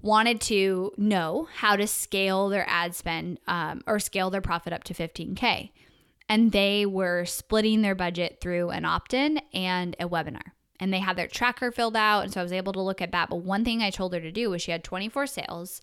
wanted 0.03 0.41
to 0.41 0.93
know 0.97 1.49
how 1.55 1.77
to 1.77 1.87
scale 1.87 2.49
their 2.49 2.67
ad 2.69 2.95
spend 2.95 3.39
um, 3.47 3.83
or 3.87 3.99
scale 3.99 4.31
their 4.31 4.41
profit 4.41 4.73
up 4.73 4.85
to 4.85 4.95
15K. 4.95 5.71
And 6.29 6.53
they 6.53 6.87
were 6.87 7.25
splitting 7.25 7.83
their 7.83 7.95
budget 7.95 8.39
through 8.41 8.71
an 8.71 8.85
opt 8.85 9.15
in 9.15 9.41
and 9.53 9.95
a 10.01 10.09
webinar 10.09 10.53
and 10.81 10.93
they 10.93 10.99
had 10.99 11.17
their 11.17 11.27
tracker 11.27 11.73
filled 11.73 11.97
out. 11.97 12.25
And 12.25 12.33
so 12.33 12.41
I 12.41 12.43
was 12.43 12.53
able 12.53 12.73
to 12.75 12.83
look 12.83 13.01
at 13.01 13.13
that. 13.13 13.29
But 13.29 13.37
one 13.37 13.65
thing 13.65 13.83
I 13.83 13.91
told 13.91 14.13
her 14.15 14.21
to 14.21 14.33
do 14.33 14.51
was 14.51 14.63
she 14.63 14.71
had 14.71 14.85
24 14.85 15.27
sales. 15.27 15.81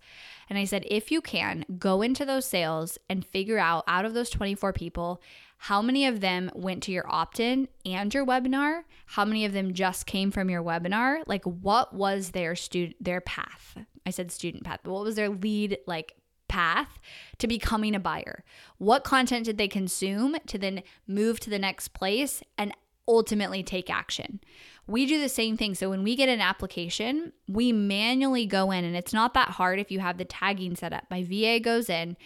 And 0.50 0.58
I 0.58 0.66
said, 0.66 0.86
if 0.88 1.12
you 1.12 1.22
can, 1.22 1.66
go 1.80 2.02
into 2.02 2.26
those 2.26 2.46
sales 2.46 2.98
and 3.10 3.26
figure 3.26 3.58
out 3.58 3.84
out 3.88 4.06
of 4.06 4.14
those 4.14 4.30
24 4.30 4.74
people, 4.74 5.22
how 5.58 5.82
many 5.82 6.06
of 6.06 6.20
them 6.20 6.52
went 6.54 6.84
to 6.84 6.92
your 6.92 7.10
opt 7.10 7.40
in 7.40 7.70
and 7.86 8.14
your 8.14 8.26
webinar? 8.26 8.82
How 9.06 9.26
many 9.26 9.46
of 9.46 9.54
them 9.54 9.74
just 9.74 10.06
came 10.06 10.30
from 10.30 10.50
your 10.50 10.62
webinar? 10.62 11.24
Like, 11.26 11.46
what 11.46 11.94
was 11.94 12.32
their 12.32 12.56
student, 12.56 13.02
their 13.04 13.22
path? 13.22 13.78
I 14.06 14.10
said 14.10 14.32
student 14.32 14.66
path, 14.66 14.82
but 14.84 14.92
what 14.92 15.06
was 15.06 15.16
their 15.16 15.30
lead 15.30 15.78
like 15.88 16.16
path 16.54 17.00
to 17.40 17.48
becoming 17.48 17.96
a 17.96 18.00
buyer? 18.00 18.44
What 18.78 19.04
content 19.04 19.46
did 19.46 19.58
they 19.58 19.68
consume 19.68 20.36
to 20.46 20.58
then 20.60 20.84
move 21.08 21.40
to 21.40 21.50
the 21.50 21.58
next 21.58 21.90
place 21.90 22.44
and 22.60 22.72
ultimately 23.08 23.64
take 23.64 23.90
action? 23.90 24.40
We 24.86 25.08
do 25.08 25.20
the 25.20 25.30
same 25.30 25.58
thing. 25.58 25.74
So 25.74 25.90
when 25.90 26.04
we 26.04 26.16
get 26.16 26.30
an 26.30 26.42
application, 26.42 27.34
we 27.48 27.72
manually 27.72 28.46
go 28.46 28.70
in, 28.70 28.84
and 28.86 28.96
it's 28.96 29.14
not 29.14 29.34
that 29.34 29.50
hard 29.50 29.80
if 29.80 29.90
you 29.90 30.00
have 30.00 30.20
the 30.20 30.26
tagging 30.26 30.76
set 30.76 30.94
up. 30.94 31.06
My 31.10 31.24
VA 31.24 31.60
goes 31.60 31.90
in 31.90 32.18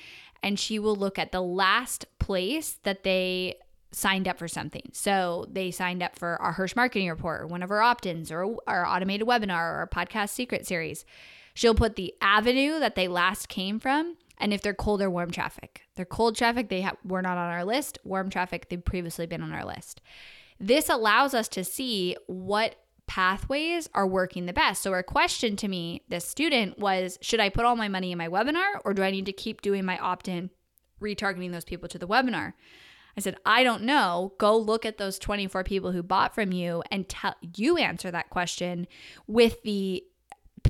and 0.43 0.59
she 0.59 0.77
will 0.77 0.95
look 0.95 1.17
at 1.17 1.31
the 1.31 1.41
last 1.41 2.05
place 2.19 2.79
that 2.83 3.03
they 3.03 3.55
signed 3.91 4.27
up 4.27 4.37
for 4.37 4.49
something. 4.49 4.89
So 4.91 5.45
they 5.49 5.71
signed 5.71 6.03
up 6.03 6.19
for 6.19 6.39
our 6.41 6.51
Hirsch 6.51 6.75
marketing 6.75 7.09
report 7.09 7.41
or 7.41 7.47
one 7.47 7.63
of 7.63 7.71
our 7.71 7.81
opt-ins 7.81 8.31
or 8.31 8.57
our 8.67 8.85
automated 8.85 9.25
webinar 9.25 9.61
or 9.71 9.77
our 9.77 9.87
podcast 9.87 10.29
secret 10.29 10.67
series. 10.67 11.05
She'll 11.57 11.73
put 11.73 11.95
the 11.95 12.13
avenue 12.21 12.79
that 12.79 12.93
they 12.93 13.07
last 13.07 13.49
came 13.49 13.79
from 13.79 14.15
and 14.37 14.53
if 14.53 14.61
they're 14.61 14.75
cold 14.75 15.01
or 15.01 15.09
warm 15.09 15.31
traffic. 15.31 15.81
They're 15.95 16.05
cold 16.05 16.35
traffic, 16.35 16.69
they 16.69 16.83
ha- 16.83 16.97
were 17.03 17.23
not 17.23 17.39
on 17.39 17.51
our 17.51 17.65
list. 17.65 17.97
Warm 18.03 18.29
traffic, 18.29 18.69
they've 18.69 18.85
previously 18.85 19.25
been 19.25 19.41
on 19.41 19.51
our 19.51 19.65
list. 19.65 19.99
This 20.59 20.87
allows 20.87 21.33
us 21.33 21.47
to 21.47 21.63
see 21.63 22.15
what 22.27 22.75
pathways 23.07 23.89
are 23.95 24.05
working 24.05 24.45
the 24.45 24.53
best. 24.53 24.83
So, 24.83 24.91
her 24.91 25.01
question 25.01 25.55
to 25.55 25.67
me, 25.67 26.03
this 26.07 26.27
student, 26.27 26.77
was 26.77 27.17
Should 27.21 27.39
I 27.39 27.49
put 27.49 27.65
all 27.65 27.75
my 27.75 27.87
money 27.87 28.11
in 28.11 28.19
my 28.19 28.27
webinar 28.27 28.79
or 28.85 28.93
do 28.93 29.01
I 29.01 29.09
need 29.09 29.25
to 29.25 29.33
keep 29.33 29.63
doing 29.63 29.83
my 29.83 29.97
opt 29.97 30.27
in, 30.27 30.51
retargeting 31.01 31.51
those 31.51 31.65
people 31.65 31.89
to 31.89 31.97
the 31.97 32.07
webinar? 32.07 32.53
I 33.17 33.21
said, 33.21 33.37
I 33.47 33.63
don't 33.63 33.81
know. 33.81 34.33
Go 34.37 34.55
look 34.55 34.85
at 34.85 34.99
those 34.99 35.17
24 35.17 35.63
people 35.63 35.91
who 35.91 36.03
bought 36.03 36.35
from 36.35 36.51
you 36.51 36.83
and 36.91 37.09
tell 37.09 37.33
you 37.55 37.77
answer 37.77 38.11
that 38.11 38.29
question 38.29 38.85
with 39.25 39.63
the 39.63 40.03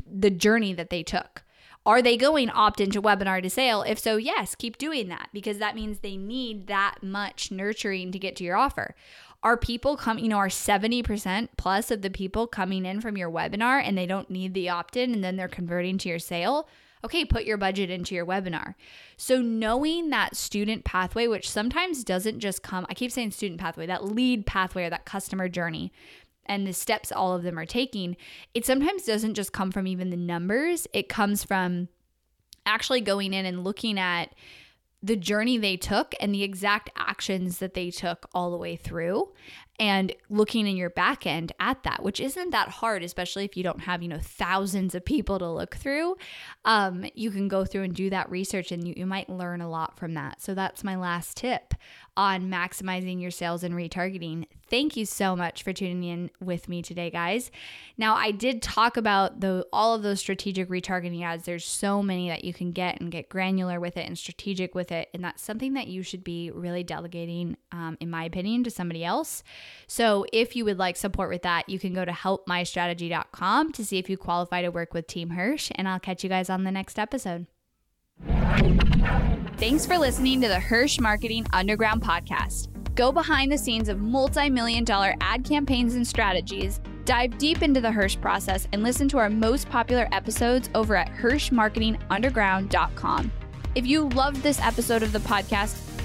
the 0.05 0.29
journey 0.29 0.73
that 0.73 0.89
they 0.89 1.03
took. 1.03 1.43
Are 1.85 2.01
they 2.01 2.17
going 2.17 2.49
opt 2.49 2.81
into 2.81 3.01
webinar 3.01 3.41
to 3.41 3.49
sale? 3.49 3.81
If 3.81 3.97
so, 3.97 4.17
yes, 4.17 4.55
keep 4.55 4.77
doing 4.77 5.07
that 5.07 5.29
because 5.31 5.57
that 5.59 5.75
means 5.75 5.99
they 5.99 6.17
need 6.17 6.67
that 6.67 6.97
much 7.01 7.49
nurturing 7.49 8.11
to 8.11 8.19
get 8.19 8.35
to 8.37 8.43
your 8.43 8.57
offer 8.57 8.93
are 9.43 9.57
people 9.57 9.95
coming, 9.95 10.23
you 10.23 10.29
know, 10.29 10.37
are 10.37 10.47
70% 10.47 11.49
plus 11.57 11.91
of 11.91 12.01
the 12.01 12.09
people 12.09 12.47
coming 12.47 12.85
in 12.85 13.01
from 13.01 13.17
your 13.17 13.31
webinar 13.31 13.81
and 13.83 13.97
they 13.97 14.05
don't 14.05 14.29
need 14.29 14.53
the 14.53 14.69
opt 14.69 14.97
in 14.97 15.13
and 15.13 15.23
then 15.23 15.35
they're 15.35 15.47
converting 15.47 15.97
to 15.99 16.09
your 16.09 16.19
sale? 16.19 16.67
Okay, 17.03 17.23
put 17.23 17.45
your 17.45 17.57
budget 17.57 17.91
into 17.91 18.15
your 18.15 18.25
webinar. 18.25 18.73
So, 19.15 19.39
knowing 19.39 20.09
that 20.09 20.35
student 20.35 20.83
pathway, 20.83 21.27
which 21.27 21.49
sometimes 21.49 22.03
doesn't 22.03 22.39
just 22.39 22.63
come, 22.63 22.87
I 22.89 22.95
keep 22.95 23.11
saying 23.11 23.31
student 23.31 23.61
pathway, 23.61 23.85
that 23.85 24.03
lead 24.03 24.47
pathway 24.47 24.85
or 24.85 24.89
that 24.89 25.05
customer 25.05 25.47
journey, 25.47 25.93
and 26.47 26.65
the 26.65 26.73
steps 26.73 27.11
all 27.11 27.33
of 27.33 27.43
them 27.43 27.57
are 27.57 27.65
taking, 27.65 28.17
it 28.53 28.65
sometimes 28.65 29.03
doesn't 29.03 29.33
just 29.33 29.53
come 29.53 29.71
from 29.71 29.87
even 29.87 30.09
the 30.09 30.17
numbers. 30.17 30.87
It 30.93 31.09
comes 31.09 31.43
from 31.43 31.89
actually 32.65 33.01
going 33.01 33.33
in 33.33 33.45
and 33.45 33.63
looking 33.63 33.99
at 33.99 34.33
the 35.03 35.15
journey 35.15 35.57
they 35.57 35.77
took 35.77 36.15
and 36.19 36.33
the 36.33 36.43
exact 36.43 36.89
actions 36.95 37.59
that 37.59 37.73
they 37.73 37.91
took 37.91 38.27
all 38.33 38.51
the 38.51 38.57
way 38.57 38.75
through 38.75 39.31
and 39.79 40.13
looking 40.29 40.65
in 40.65 40.75
your 40.75 40.89
back 40.89 41.25
end 41.25 41.51
at 41.59 41.83
that 41.83 42.03
which 42.03 42.19
isn't 42.19 42.49
that 42.49 42.69
hard 42.69 43.03
especially 43.03 43.45
if 43.45 43.55
you 43.55 43.63
don't 43.63 43.81
have 43.81 44.01
you 44.01 44.07
know 44.07 44.19
thousands 44.19 44.95
of 44.95 45.05
people 45.05 45.37
to 45.37 45.49
look 45.49 45.75
through 45.75 46.15
um, 46.65 47.05
you 47.13 47.29
can 47.31 47.47
go 47.47 47.63
through 47.63 47.83
and 47.83 47.95
do 47.95 48.09
that 48.09 48.29
research 48.29 48.71
and 48.71 48.87
you, 48.87 48.93
you 48.97 49.05
might 49.05 49.29
learn 49.29 49.61
a 49.61 49.69
lot 49.69 49.97
from 49.97 50.13
that 50.13 50.41
so 50.41 50.53
that's 50.53 50.83
my 50.83 50.95
last 50.95 51.37
tip 51.37 51.73
on 52.17 52.49
maximizing 52.49 53.21
your 53.21 53.29
sales 53.29 53.63
and 53.63 53.75
retargeting. 53.75 54.47
Thank 54.69 54.97
you 54.97 55.05
so 55.05 55.35
much 55.35 55.61
for 55.61 55.71
tuning 55.71 56.03
in 56.03 56.31
with 56.41 56.67
me 56.67 56.81
today, 56.81 57.11
guys. 57.11 57.51
Now, 57.95 58.15
I 58.15 58.31
did 58.31 58.63
talk 58.63 58.97
about 58.97 59.39
the 59.39 59.65
all 59.71 59.93
of 59.93 60.01
those 60.01 60.19
strategic 60.19 60.67
retargeting 60.67 61.23
ads. 61.23 61.45
There's 61.45 61.63
so 61.63 62.01
many 62.01 62.27
that 62.29 62.43
you 62.43 62.53
can 62.53 62.71
get 62.71 62.99
and 62.99 63.11
get 63.11 63.29
granular 63.29 63.79
with 63.79 63.97
it 63.97 64.07
and 64.07 64.17
strategic 64.17 64.73
with 64.73 64.91
it, 64.91 65.09
and 65.13 65.23
that's 65.23 65.43
something 65.43 65.73
that 65.75 65.87
you 65.87 66.01
should 66.01 66.23
be 66.23 66.49
really 66.49 66.83
delegating, 66.83 67.55
um, 67.71 67.97
in 67.99 68.09
my 68.09 68.23
opinion, 68.23 68.63
to 68.63 68.71
somebody 68.71 69.05
else. 69.05 69.43
So, 69.87 70.25
if 70.33 70.55
you 70.55 70.65
would 70.65 70.77
like 70.77 70.97
support 70.97 71.29
with 71.29 71.43
that, 71.43 71.69
you 71.69 71.79
can 71.79 71.93
go 71.93 72.03
to 72.05 72.11
helpmystrategy.com 72.11 73.71
to 73.73 73.85
see 73.85 73.97
if 73.97 74.09
you 74.09 74.17
qualify 74.17 74.61
to 74.61 74.69
work 74.69 74.93
with 74.93 75.07
Team 75.07 75.31
Hirsch, 75.31 75.71
and 75.75 75.87
I'll 75.87 75.99
catch 75.99 76.23
you 76.23 76.29
guys 76.29 76.49
on 76.49 76.63
the 76.63 76.71
next 76.71 76.99
episode. 76.99 77.47
Thanks 79.57 79.85
for 79.85 79.97
listening 79.97 80.39
to 80.41 80.47
the 80.47 80.59
Hirsch 80.59 80.99
Marketing 80.99 81.45
Underground 81.53 82.01
podcast. 82.01 82.69
Go 82.95 83.11
behind 83.11 83.51
the 83.51 83.57
scenes 83.57 83.89
of 83.89 84.01
multi 84.01 84.49
million 84.49 84.83
dollar 84.83 85.13
ad 85.21 85.43
campaigns 85.43 85.93
and 85.95 86.07
strategies, 86.07 86.79
dive 87.05 87.37
deep 87.37 87.61
into 87.61 87.79
the 87.79 87.91
Hirsch 87.91 88.19
process, 88.19 88.67
and 88.73 88.81
listen 88.81 89.07
to 89.09 89.19
our 89.19 89.29
most 89.29 89.69
popular 89.69 90.07
episodes 90.11 90.71
over 90.73 90.95
at 90.95 91.13
HirschMarketingUnderground.com. 91.13 93.31
If 93.75 93.85
you 93.85 94.09
loved 94.09 94.41
this 94.41 94.59
episode 94.59 95.03
of 95.03 95.11
the 95.11 95.19
podcast, 95.19 95.75